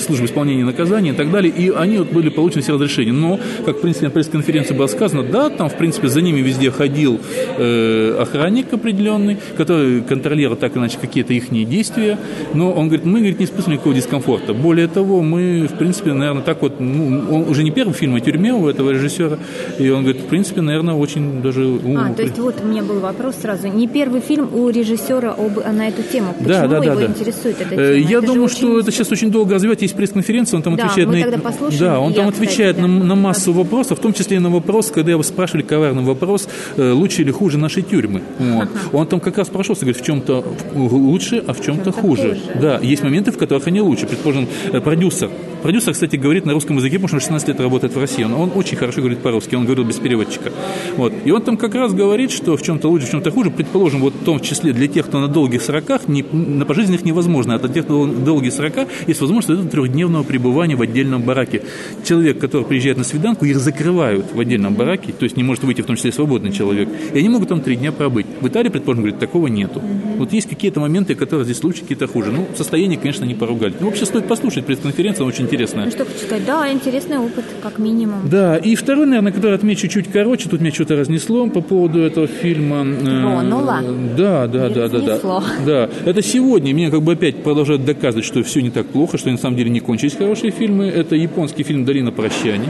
службы 0.00 0.26
исполнения 0.26 0.64
наказания 0.64 1.10
и 1.10 1.14
так 1.14 1.30
далее, 1.30 1.52
и 1.52 1.70
они 1.70 1.98
вот 1.98 2.12
были 2.12 2.28
получены 2.28 2.62
все 2.62 2.74
разрешения. 2.74 3.12
Но, 3.12 3.40
как, 3.64 3.78
в 3.78 3.80
принципе, 3.80 4.06
на 4.06 4.10
пресс-конференции 4.10 4.74
было 4.74 4.86
сказано, 4.86 5.22
да, 5.22 5.50
там, 5.50 5.68
в 5.68 5.76
принципе, 5.76 6.08
за 6.08 6.20
ними 6.20 6.40
везде 6.40 6.70
ходил 6.70 7.20
э, 7.58 8.16
охранник 8.18 8.72
определенный, 8.72 9.17
заключенный, 9.18 9.38
который 9.56 10.00
контролирует 10.02 10.60
так 10.60 10.72
или 10.72 10.80
иначе 10.80 10.98
какие-то 11.00 11.32
их 11.32 11.48
действия, 11.68 12.18
но 12.54 12.72
он 12.72 12.88
говорит, 12.88 13.06
мы 13.06 13.18
говорит, 13.18 13.38
не 13.38 13.44
испытываем 13.44 13.72
никакого 13.74 13.94
дискомфорта. 13.94 14.54
Более 14.54 14.88
того, 14.88 15.22
мы, 15.22 15.66
в 15.66 15.76
принципе, 15.78 16.12
наверное, 16.12 16.42
так 16.42 16.62
вот, 16.62 16.80
ну, 16.80 17.24
он 17.30 17.48
уже 17.48 17.62
не 17.62 17.70
первый 17.70 17.94
фильм 17.94 18.14
о 18.14 18.20
тюрьме 18.20 18.52
у 18.52 18.68
этого 18.68 18.90
режиссера, 18.90 19.38
и 19.78 19.88
он 19.90 20.02
говорит, 20.02 20.22
в 20.22 20.26
принципе, 20.26 20.60
наверное, 20.60 20.94
очень 20.94 21.42
даже... 21.42 21.78
А, 21.96 22.12
то 22.14 22.22
есть 22.22 22.38
вот 22.38 22.56
у 22.62 22.66
меня 22.66 22.82
был 22.82 23.00
вопрос 23.00 23.36
сразу. 23.42 23.68
Не 23.68 23.88
первый 23.88 24.20
фильм 24.20 24.48
у 24.52 24.68
режиссера 24.68 25.32
об, 25.32 25.56
на 25.56 25.88
эту 25.88 26.02
тему. 26.02 26.34
Почему 26.38 26.48
да, 26.48 26.68
да, 26.68 26.80
да, 26.80 26.84
его 26.84 27.00
да. 27.00 27.06
интересует 27.06 27.60
эта 27.60 27.74
э, 27.74 27.96
тема? 27.96 28.10
Я 28.10 28.18
это 28.18 28.26
думаю, 28.26 28.48
что 28.48 28.66
очень... 28.68 28.80
это 28.80 28.92
сейчас 28.92 29.10
очень 29.10 29.30
долго 29.30 29.54
развивать. 29.54 29.82
Есть 29.82 29.94
пресс-конференция, 29.94 30.58
он 30.58 30.62
там 30.62 30.76
да, 30.76 30.84
отвечает 30.84 31.08
мы 31.08 31.16
на... 31.16 31.22
тогда 31.22 31.38
послушаем. 31.38 31.80
Да, 31.80 32.00
он 32.00 32.10
я, 32.10 32.16
там 32.16 32.30
кстати, 32.30 32.44
отвечает 32.44 32.76
да. 32.76 32.82
на, 32.82 32.88
на 32.88 33.14
массу 33.14 33.52
вопросов, 33.52 33.98
в 33.98 34.02
том 34.02 34.12
числе 34.12 34.36
и 34.36 34.40
на 34.40 34.50
вопрос, 34.50 34.90
когда 34.90 35.12
его 35.12 35.22
спрашивали 35.22 35.62
коварный 35.62 36.02
вопрос, 36.02 36.48
э, 36.76 36.92
лучше 36.92 37.22
или 37.22 37.30
хуже 37.30 37.58
нашей 37.58 37.82
тюрьмы. 37.82 38.22
Вот. 38.38 38.68
Он 38.92 39.06
там 39.08 39.20
как 39.20 39.38
раз 39.38 39.48
прошелся, 39.48 39.82
говорит, 39.82 40.02
в 40.02 40.04
чем-то 40.04 40.44
лучше, 40.74 41.42
а 41.46 41.52
в 41.52 41.60
чем-то 41.60 41.92
хуже. 41.92 42.34
хуже. 42.34 42.38
Да, 42.60 42.78
есть 42.80 43.02
моменты, 43.02 43.32
в 43.32 43.38
которых 43.38 43.66
они 43.66 43.80
лучше. 43.80 44.06
Предположим, 44.06 44.48
э, 44.72 44.80
продюсер. 44.80 45.30
Продюсер, 45.62 45.92
кстати, 45.92 46.16
говорит 46.16 46.46
на 46.46 46.52
русском 46.52 46.76
языке, 46.76 46.98
потому 46.98 47.08
что 47.08 47.20
16 47.20 47.48
лет 47.48 47.60
работает 47.60 47.94
в 47.94 47.98
России. 47.98 48.22
Он, 48.22 48.34
он 48.34 48.52
очень 48.54 48.76
хорошо 48.76 49.00
говорит 49.00 49.18
по-русски, 49.18 49.56
он 49.56 49.64
говорил 49.64 49.84
без 49.84 49.96
переводчика. 49.96 50.52
Вот. 50.96 51.12
И 51.24 51.30
он 51.32 51.42
там 51.42 51.56
как 51.56 51.74
раз 51.74 51.92
говорит, 51.92 52.30
что 52.30 52.56
в 52.56 52.62
чем-то 52.62 52.88
лучше, 52.88 53.06
в 53.06 53.10
чем-то 53.10 53.30
хуже. 53.30 53.50
Предположим, 53.50 54.00
вот 54.00 54.14
в 54.14 54.24
том 54.24 54.40
числе 54.40 54.72
для 54.72 54.86
тех, 54.86 55.06
кто 55.06 55.20
на 55.20 55.28
долгих 55.28 55.62
сроках, 55.62 56.06
не, 56.06 56.22
на 56.22 56.64
пожизненных 56.64 57.04
невозможно, 57.04 57.54
а 57.54 57.58
для 57.58 57.68
тех, 57.68 57.84
кто 57.84 58.06
на 58.06 58.12
долгие 58.24 58.50
срока, 58.50 58.86
есть 59.06 59.20
возможность 59.20 59.48
это 59.48 59.68
трехдневного 59.68 60.22
пребывания 60.22 60.76
в 60.76 60.82
отдельном 60.82 61.22
бараке. 61.22 61.62
Человек, 62.04 62.38
который 62.38 62.64
приезжает 62.64 62.98
на 62.98 63.04
свиданку, 63.04 63.44
их 63.44 63.58
закрывают 63.58 64.26
в 64.32 64.38
отдельном 64.38 64.74
бараке, 64.74 65.12
то 65.12 65.24
есть 65.24 65.36
не 65.36 65.42
может 65.42 65.64
выйти 65.64 65.82
в 65.82 65.86
том 65.86 65.96
числе 65.96 66.12
свободный 66.12 66.52
человек, 66.52 66.88
и 67.12 67.18
они 67.18 67.28
могут 67.28 67.48
там 67.48 67.60
три 67.60 67.76
дня 67.76 67.90
пробыть. 67.90 68.26
В 68.40 68.46
Италии, 68.46 68.68
предположим, 68.68 68.97
говорит, 69.02 69.18
такого 69.18 69.46
нету. 69.46 69.82
Вот 70.16 70.32
есть 70.32 70.48
какие-то 70.48 70.80
моменты, 70.80 71.14
которые 71.14 71.44
здесь 71.44 71.62
лучше, 71.62 71.82
какие-то 71.82 72.06
хуже. 72.06 72.30
Ну, 72.32 72.46
состояние, 72.56 72.98
конечно, 72.98 73.24
не 73.24 73.34
поругали. 73.34 73.74
Ну, 73.80 73.86
вообще 73.86 74.06
стоит 74.06 74.26
послушать 74.26 74.66
пресс-конференция, 74.66 75.24
очень 75.24 75.44
интересная. 75.44 75.86
Ну, 75.86 75.90
что 75.90 76.04
хочу 76.04 76.18
сказать, 76.18 76.44
да, 76.44 76.70
интересный 76.72 77.18
опыт, 77.18 77.44
как 77.62 77.78
минимум. 77.78 78.28
Да, 78.28 78.56
и 78.56 78.74
второй, 78.74 79.06
наверное, 79.06 79.32
который 79.32 79.54
отмечу 79.54 79.88
чуть 79.88 80.10
короче, 80.10 80.48
тут 80.48 80.60
меня 80.60 80.72
что-то 80.72 80.96
разнесло 80.96 81.48
по 81.48 81.60
поводу 81.60 82.00
этого 82.00 82.26
фильма. 82.26 82.84
Тронула? 82.84 83.80
Да, 84.16 84.46
да, 84.46 84.68
да, 84.68 84.88
да, 84.88 84.98
да. 85.00 85.42
Да, 85.66 85.90
это 86.04 86.22
сегодня 86.22 86.72
меня 86.72 86.90
как 86.90 87.02
бы 87.02 87.12
опять 87.12 87.42
продолжают 87.42 87.84
доказывать, 87.84 88.24
что 88.24 88.42
все 88.42 88.60
не 88.60 88.70
так 88.70 88.86
плохо, 88.86 89.18
что 89.18 89.30
на 89.30 89.38
самом 89.38 89.56
деле 89.56 89.70
не 89.70 89.80
кончились 89.80 90.14
хорошие 90.14 90.50
фильмы. 90.50 90.86
Это 90.86 91.16
японский 91.16 91.62
фильм 91.62 91.84
«Долина 91.84 92.10
прощаний». 92.10 92.68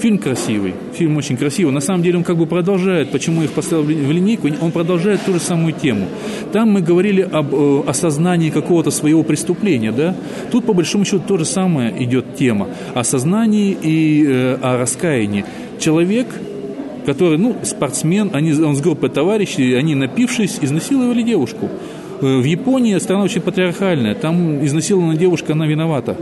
Фильм 0.00 0.18
красивый, 0.18 0.74
фильм 0.92 1.16
очень 1.16 1.36
красивый. 1.36 1.72
На 1.72 1.80
самом 1.80 2.02
деле 2.02 2.18
он 2.18 2.24
как 2.24 2.36
бы 2.36 2.46
продолжает, 2.46 3.10
почему 3.10 3.42
их 3.42 3.50
поставил 3.52 3.84
в 3.84 3.88
линейку, 3.88 4.48
он 4.60 4.70
продолжает 4.70 5.22
ту 5.24 5.32
же 5.32 5.40
самую 5.66 5.72
тему. 5.72 6.06
Там 6.52 6.70
мы 6.70 6.80
говорили 6.80 7.22
об 7.22 7.54
э, 7.54 7.82
осознании 7.86 8.50
какого-то 8.50 8.90
своего 8.90 9.22
преступления, 9.22 9.92
да? 9.92 10.14
Тут, 10.52 10.64
по 10.64 10.72
большому 10.72 11.04
счету, 11.04 11.22
то 11.26 11.38
же 11.38 11.44
самое 11.44 11.92
идет 12.04 12.36
тема. 12.36 12.68
О 12.94 13.02
и 13.46 14.24
э, 14.26 14.58
о 14.62 14.78
раскаянии. 14.78 15.44
Человек, 15.78 16.26
который, 17.06 17.38
ну, 17.38 17.56
спортсмен, 17.62 18.30
они, 18.32 18.52
он 18.52 18.74
с 18.76 18.80
группой 18.80 19.10
товарищей, 19.10 19.74
они, 19.74 19.94
напившись, 19.94 20.58
изнасиловали 20.62 21.22
девушку. 21.22 21.68
Э, 22.20 22.40
в 22.40 22.44
Японии 22.44 22.98
страна 22.98 23.24
очень 23.24 23.40
патриархальная, 23.40 24.14
там 24.14 24.64
изнасилованная 24.64 25.16
девушка, 25.16 25.52
она 25.52 25.66
виновата 25.66 26.16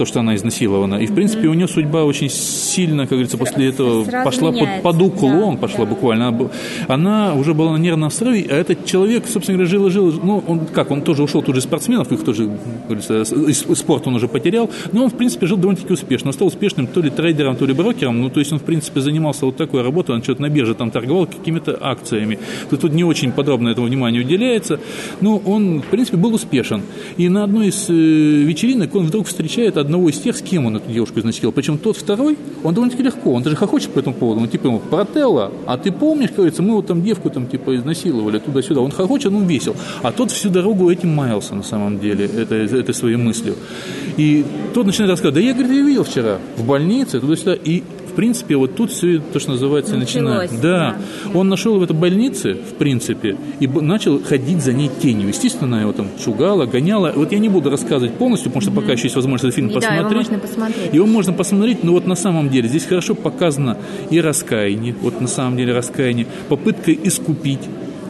то, 0.00 0.06
что 0.06 0.20
она 0.20 0.34
изнасилована. 0.34 0.94
И, 0.94 1.06
в 1.06 1.14
принципе, 1.14 1.48
у 1.48 1.52
нее 1.52 1.68
судьба 1.68 2.04
очень 2.04 2.30
сильно, 2.30 3.02
как 3.02 3.10
говорится, 3.10 3.36
после 3.36 3.68
этого 3.68 4.02
Сразу 4.04 4.24
пошла 4.24 4.50
под, 4.50 4.82
под 4.82 5.02
уклон, 5.02 5.56
да, 5.56 5.60
пошла 5.60 5.84
да. 5.84 5.90
буквально. 5.90 6.28
Она, 6.28 6.48
она 6.88 7.34
уже 7.34 7.52
была 7.52 7.72
на 7.72 7.76
нервном 7.76 8.10
срыве, 8.10 8.46
а 8.50 8.54
этот 8.54 8.86
человек, 8.86 9.24
собственно 9.26 9.58
говоря, 9.58 9.70
жил 9.70 9.86
и 9.88 9.90
жил. 9.90 10.10
Ну, 10.22 10.42
он 10.46 10.60
как, 10.72 10.90
он 10.90 11.02
тоже 11.02 11.22
ушел 11.22 11.42
тут 11.42 11.54
же 11.54 11.60
спортсменов, 11.60 12.10
их 12.12 12.24
тоже, 12.24 12.48
говорится, 12.88 13.20
из 13.20 13.58
спорта 13.78 14.08
он 14.08 14.14
уже 14.14 14.26
потерял, 14.26 14.70
но 14.92 15.04
он, 15.04 15.10
в 15.10 15.14
принципе, 15.14 15.46
жил 15.46 15.58
довольно-таки 15.58 15.92
успешно. 15.92 16.28
Он 16.28 16.32
стал 16.32 16.48
успешным 16.48 16.86
то 16.86 17.02
ли 17.02 17.10
трейдером, 17.10 17.56
то 17.56 17.66
ли 17.66 17.74
брокером, 17.74 18.22
ну, 18.22 18.30
то 18.30 18.40
есть 18.40 18.52
он, 18.52 18.58
в 18.58 18.62
принципе, 18.62 19.00
занимался 19.00 19.44
вот 19.44 19.58
такой 19.58 19.82
работой, 19.82 20.14
он 20.16 20.22
что-то 20.22 20.40
на 20.40 20.48
бирже 20.48 20.74
там 20.74 20.90
торговал 20.90 21.26
какими-то 21.26 21.76
акциями. 21.78 22.38
Тут, 22.70 22.80
тут 22.80 22.94
не 22.94 23.04
очень 23.04 23.32
подробно 23.32 23.68
этому 23.68 23.86
вниманию 23.86 24.24
уделяется, 24.24 24.80
но 25.20 25.36
он, 25.36 25.82
в 25.82 25.90
принципе, 25.90 26.16
был 26.16 26.32
успешен. 26.32 26.80
И 27.18 27.28
на 27.28 27.44
одной 27.44 27.68
из 27.68 27.90
э, 27.90 27.92
вечеринок 27.92 28.94
он 28.94 29.04
вдруг 29.04 29.26
встречает 29.26 29.76
одного 29.90 30.08
из 30.08 30.18
тех, 30.18 30.36
с 30.36 30.40
кем 30.40 30.66
он 30.66 30.76
эту 30.76 30.90
девушку 30.90 31.18
изнасиловал. 31.18 31.52
Причем 31.52 31.76
тот 31.76 31.96
второй, 31.96 32.38
он 32.62 32.74
довольно-таки 32.74 33.02
легко, 33.02 33.32
он 33.32 33.42
даже 33.42 33.56
хохочет 33.56 33.90
по 33.90 33.98
этому 33.98 34.14
поводу. 34.14 34.40
Он 34.40 34.48
типа 34.48 34.68
ему, 34.68 34.80
брателла, 34.90 35.52
а 35.66 35.76
ты 35.76 35.90
помнишь, 35.90 36.30
говорится, 36.30 36.62
мы 36.62 36.76
вот 36.76 36.86
там 36.86 37.02
девку 37.02 37.28
там 37.28 37.46
типа 37.48 37.76
изнасиловали 37.76 38.38
туда-сюда. 38.38 38.80
Он 38.80 38.92
хохочет, 38.92 39.32
он 39.32 39.46
весел. 39.46 39.74
А 40.02 40.12
тот 40.12 40.30
всю 40.30 40.48
дорогу 40.48 40.90
этим 40.90 41.14
маялся 41.14 41.56
на 41.56 41.64
самом 41.64 41.98
деле, 41.98 42.26
этой, 42.26 42.66
этой 42.66 42.94
своей 42.94 43.16
мыслью. 43.16 43.56
И 44.16 44.44
тот 44.74 44.86
начинает 44.86 45.10
рассказывать, 45.10 45.34
да 45.34 45.40
я, 45.40 45.54
говорит, 45.54 45.72
ее 45.72 45.82
видел 45.82 46.04
вчера 46.04 46.38
в 46.56 46.64
больнице, 46.64 47.20
туда-сюда. 47.20 47.54
И 47.54 47.82
принципе, 48.20 48.54
вот 48.56 48.76
тут 48.76 48.90
все 48.92 49.18
то, 49.18 49.40
что 49.40 49.52
называется, 49.52 49.96
Началось, 49.96 50.50
начинает. 50.50 50.50
Да. 50.60 50.96
да. 51.24 51.38
Он 51.38 51.48
нашел 51.48 51.78
в 51.78 51.82
этой 51.82 51.96
больнице, 51.96 52.52
в 52.52 52.74
принципе, 52.74 53.38
и 53.60 53.66
начал 53.66 54.22
ходить 54.22 54.62
за 54.62 54.74
ней 54.74 54.90
тенью. 55.00 55.28
Естественно, 55.28 55.68
она 55.68 55.80
его 55.80 55.92
там 55.92 56.08
шугала, 56.22 56.66
гоняла. 56.66 57.14
Вот 57.16 57.32
я 57.32 57.38
не 57.38 57.48
буду 57.48 57.70
рассказывать 57.70 58.12
полностью, 58.16 58.50
потому 58.50 58.60
что 58.60 58.72
пока 58.72 58.92
еще 58.92 59.04
есть 59.04 59.16
возможность 59.16 59.44
этот 59.44 59.54
фильм 59.54 59.70
И 59.70 59.72
да, 59.72 59.80
посмотреть. 59.80 60.10
его 60.10 60.16
можно 60.18 60.38
посмотреть. 60.38 60.94
Его 60.94 61.06
можно 61.06 61.32
посмотреть, 61.32 61.82
но 61.82 61.92
вот 61.92 62.06
на 62.06 62.14
самом 62.14 62.50
деле 62.50 62.68
здесь 62.68 62.84
хорошо 62.84 63.14
показано 63.14 63.78
и 64.10 64.20
раскаяние, 64.20 64.94
вот 65.00 65.22
на 65.22 65.28
самом 65.28 65.56
деле 65.56 65.72
раскаяние, 65.72 66.26
попытка 66.50 66.92
искупить, 66.92 67.60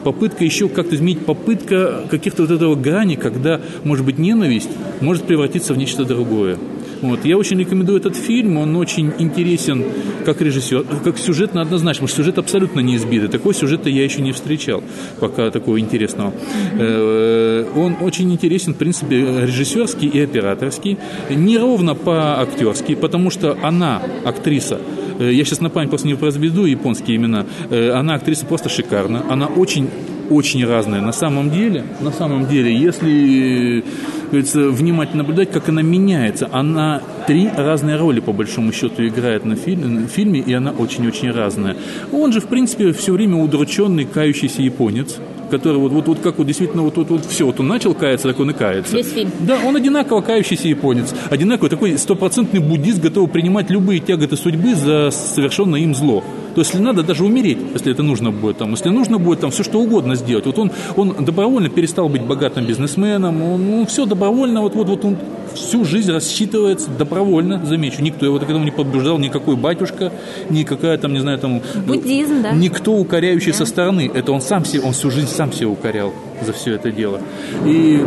попытка 0.03 0.45
еще 0.45 0.69
как-то 0.69 0.97
изменить, 0.97 1.25
попытка 1.25 2.03
каких-то 2.11 2.43
вот 2.43 2.51
этого 2.51 2.75
грани, 2.75 3.15
когда, 3.15 3.61
может 3.85 4.05
быть, 4.05 4.19
ненависть 4.19 4.71
может 5.01 5.23
превратиться 5.23 5.73
в 5.73 5.79
нечто 5.79 6.05
другое. 6.05 6.59
Вот. 7.03 7.25
Я 7.25 7.39
очень 7.39 7.59
рекомендую 7.59 7.99
этот 7.99 8.17
фильм, 8.17 8.57
он 8.59 8.77
очень 8.77 9.13
интересен 9.19 9.85
как 10.25 10.41
режиссер, 10.41 10.85
как 11.05 11.19
сюжетно 11.19 11.63
однозначно, 11.63 12.07
потому 12.07 12.09
что 12.09 12.17
сюжет 12.19 12.39
абсолютно 12.39 12.81
не 12.81 12.97
избитый. 12.97 13.29
Такой 13.29 13.55
сюжета 13.55 13.89
я 13.89 14.05
еще 14.05 14.21
не 14.21 14.33
встречал 14.33 14.83
пока 15.19 15.51
такого 15.51 15.81
интересного. 15.81 16.33
Э, 16.79 17.65
он 17.75 17.97
очень 18.01 18.31
интересен, 18.33 18.75
в 18.75 18.77
принципе, 18.77 19.17
режиссерский 19.47 20.09
и 20.09 20.21
операторский. 20.21 20.99
Не 21.31 21.59
ровно 21.59 21.95
по-актерски, 21.95 22.95
потому 22.95 23.31
что 23.31 23.57
она, 23.63 24.03
актриса, 24.25 24.81
э, 25.19 25.33
я 25.33 25.45
сейчас 25.45 25.61
на 25.61 25.71
память 25.71 25.91
просто 25.91 26.07
не 26.07 26.15
произведу 26.15 26.65
японские 26.67 27.17
имена, 27.17 27.47
э, 27.71 27.91
она 27.91 28.15
актриса 28.15 28.47
просто 28.47 28.69
шикарна, 28.69 29.25
она 29.29 29.47
очень 29.47 29.89
очень 30.31 30.65
разная. 30.65 31.01
На 31.01 31.13
самом 31.13 31.51
деле, 31.51 31.85
на 32.01 32.13
самом 32.13 32.47
деле, 32.47 32.75
если 32.75 33.85
говорится, 34.31 34.71
внимательно 34.71 35.23
наблюдать, 35.23 35.51
как 35.51 35.69
она 35.69 35.83
меняется, 35.83 36.49
она 36.53 37.03
три 37.27 37.49
разные 37.55 37.97
роли, 37.97 38.21
по 38.21 38.33
большому 38.33 38.73
счету, 38.73 39.07
играет 39.07 39.45
на 39.45 39.57
фильме, 39.57 40.07
фильме 40.07 40.41
и 40.41 40.53
она 40.53 40.71
очень-очень 40.71 41.31
разная. 41.31 41.77
Он 42.13 42.33
же, 42.33 42.41
в 42.41 42.47
принципе, 42.47 42.93
все 42.93 43.13
время 43.13 43.37
удрученный, 43.37 44.05
кающийся 44.05 44.63
японец, 44.63 45.19
который 45.51 45.79
вот, 45.79 45.93
вот, 45.93 46.07
вот 46.07 46.21
как 46.21 46.39
вот 46.39 46.47
действительно 46.47 46.83
вот, 46.83 46.97
вот, 46.97 47.11
вот 47.11 47.27
все, 47.27 47.45
вот 47.45 47.61
он 47.61 47.67
начал 47.67 47.95
каяться, 47.95 48.29
так 48.29 48.39
он 48.41 48.51
и 48.51 48.55
кается. 48.55 48.97
Весь 48.97 49.11
фильм. 49.13 49.31
Да, 49.41 49.59
он 49.67 49.77
одинаково 49.77 50.21
кающийся 50.21 50.69
японец, 50.69 51.13
одинаковый 51.29 51.69
такой 51.71 51.99
стопроцентный 51.99 52.61
буддист, 52.61 53.01
готовый 53.01 53.29
принимать 53.29 53.69
любые 53.71 54.01
тяготы 54.01 54.37
судьбы 54.37 54.75
за 54.75 55.11
совершенное 55.11 55.81
им 55.81 55.95
зло. 55.95 56.23
То 56.55 56.61
есть, 56.61 56.73
если 56.73 56.85
надо 56.85 57.03
даже 57.03 57.25
умереть, 57.25 57.59
если 57.73 57.93
это 57.93 58.03
нужно 58.03 58.31
будет, 58.31 58.59
там, 58.59 58.71
если 58.71 58.89
нужно 58.89 59.19
будет 59.19 59.41
там 59.41 59.51
все 59.51 59.63
что 59.63 59.81
угодно 59.81 60.15
сделать. 60.15 60.47
Вот 60.47 60.59
он, 60.59 60.73
он 60.97 61.25
добровольно 61.25 61.69
перестал 61.69 62.09
быть 62.09 62.23
богатым 62.23 62.67
бизнесменом, 62.67 63.43
он, 63.43 63.73
он 63.73 63.87
все 63.87 64.07
добровольно, 64.07 64.63
вот, 64.63 64.75
вот, 64.75 64.89
вот 64.89 65.05
он 65.05 65.17
всю 65.55 65.85
жизнь 65.85 66.11
рассчитывается 66.11 66.91
добровольно, 66.91 67.65
замечу. 67.65 68.03
Никто 68.03 68.27
его 68.27 68.39
к 68.39 68.43
этому 68.43 68.65
не 68.65 68.71
подбуждал, 68.71 69.19
никакой 69.19 69.57
батюшка, 69.57 70.13
никакая 70.49 70.99
там, 70.99 71.13
не 71.13 71.21
знаю, 71.21 71.39
там... 71.39 71.63
Буддизм, 71.87 72.43
да. 72.43 72.53
Никто 72.53 72.93
укоряющий 72.93 73.53
да. 73.53 73.59
со 73.59 73.65
стороны. 73.67 74.11
Это 74.13 74.33
он 74.33 74.41
сам 74.41 74.65
себе, 74.65 74.83
он 74.83 74.93
всю 74.93 75.11
жизнь 75.11 75.29
сам 75.29 75.53
себя 75.53 75.69
укорял 75.69 76.13
за 76.45 76.53
все 76.53 76.75
это 76.75 76.91
дело. 76.91 77.21
И 77.65 78.05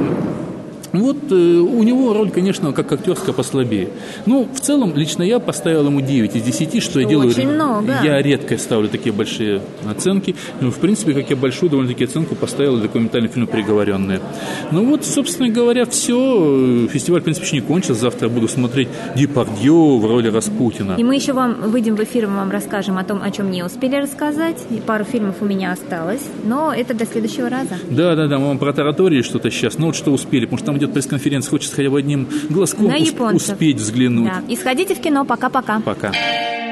вот 0.94 1.32
э, 1.32 1.36
у 1.36 1.82
него 1.82 2.14
роль, 2.14 2.30
конечно, 2.30 2.72
как 2.72 2.92
актерская 2.92 3.34
послабее. 3.34 3.90
Ну, 4.28 4.48
в 4.54 4.60
целом, 4.60 4.94
лично 4.96 5.24
я 5.24 5.40
поставил 5.40 5.88
ему 5.88 6.02
9 6.02 6.36
из 6.36 6.44
10, 6.44 6.70
что, 6.70 6.92
что 6.92 7.00
я 7.00 7.08
делаю. 7.08 7.30
Очень 7.30 7.50
много. 7.50 7.96
Я 8.04 8.22
редко 8.22 8.58
ставлю 8.60 8.88
такие 8.88 9.12
большие 9.12 9.62
оценки. 9.90 10.36
Но, 10.62 10.70
в 10.70 10.78
принципе, 10.78 11.14
как 11.14 11.30
я 11.32 11.36
большую 11.36 11.72
довольно-таки 11.72 12.04
оценку 12.04 12.36
поставил 12.36 12.78
документальный 12.78 13.28
фильм 13.28 13.48
«Приговоренные». 13.48 14.22
Ну 14.72 14.86
вот, 14.86 15.04
собственно 15.04 15.50
говоря, 15.50 15.86
все. 15.86 16.88
Фестиваль, 16.88 17.22
в 17.22 17.24
принципе, 17.24 17.48
еще 17.48 17.56
не 17.56 17.62
кончился. 17.62 18.02
Завтра 18.02 18.28
я 18.28 18.34
буду 18.34 18.48
смотреть 18.48 18.88
Дипардье 19.16 19.72
в 19.72 20.06
роли 20.06 20.28
Распутина. 20.28 20.96
И 20.98 21.04
мы 21.04 21.16
еще 21.16 21.34
вам 21.34 21.72
выйдем 21.72 21.96
в 21.96 22.04
эфир, 22.04 22.28
мы 22.28 22.36
вам 22.38 22.52
расскажем 22.52 23.00
о 23.00 23.04
том, 23.04 23.22
о 23.24 23.32
чем 23.32 23.50
не 23.50 23.64
успели 23.64 23.96
рассказать. 23.96 24.58
И 24.70 24.76
пару 24.76 25.06
фильмов 25.06 25.38
у 25.42 25.46
меня 25.46 25.72
осталось. 25.72 26.22
Но 26.44 26.72
это 26.72 26.94
до 26.94 27.08
следующего 27.08 27.50
раза. 27.50 27.80
Да, 27.90 28.16
да, 28.16 28.28
да. 28.28 28.38
Мы 28.38 28.48
вам 28.48 28.60
про 28.60 28.74
таратории 28.74 29.24
что-то 29.24 29.50
сейчас. 29.50 29.80
Ну 29.80 29.88
вот 29.88 29.96
что 29.96 30.12
успели, 30.12 30.46
потому 30.46 30.58
что 30.58 30.68
там 30.68 30.83
идет 30.84 30.94
пресс-конференция, 30.94 31.50
хочется 31.50 31.76
хотя 31.76 31.90
бы 31.90 32.00
одним 32.00 32.28
глазком 32.50 32.88
На 32.88 32.98
успеть 33.34 33.78
взглянуть. 33.78 34.32
Да. 34.32 34.44
И 34.48 34.56
сходите 34.56 34.96
в 34.96 35.02
кино. 35.02 35.26
Пока-пока. 35.26 35.80
Пока. 35.80 36.10
-пока. 36.10 36.14
Пока. 36.14 36.63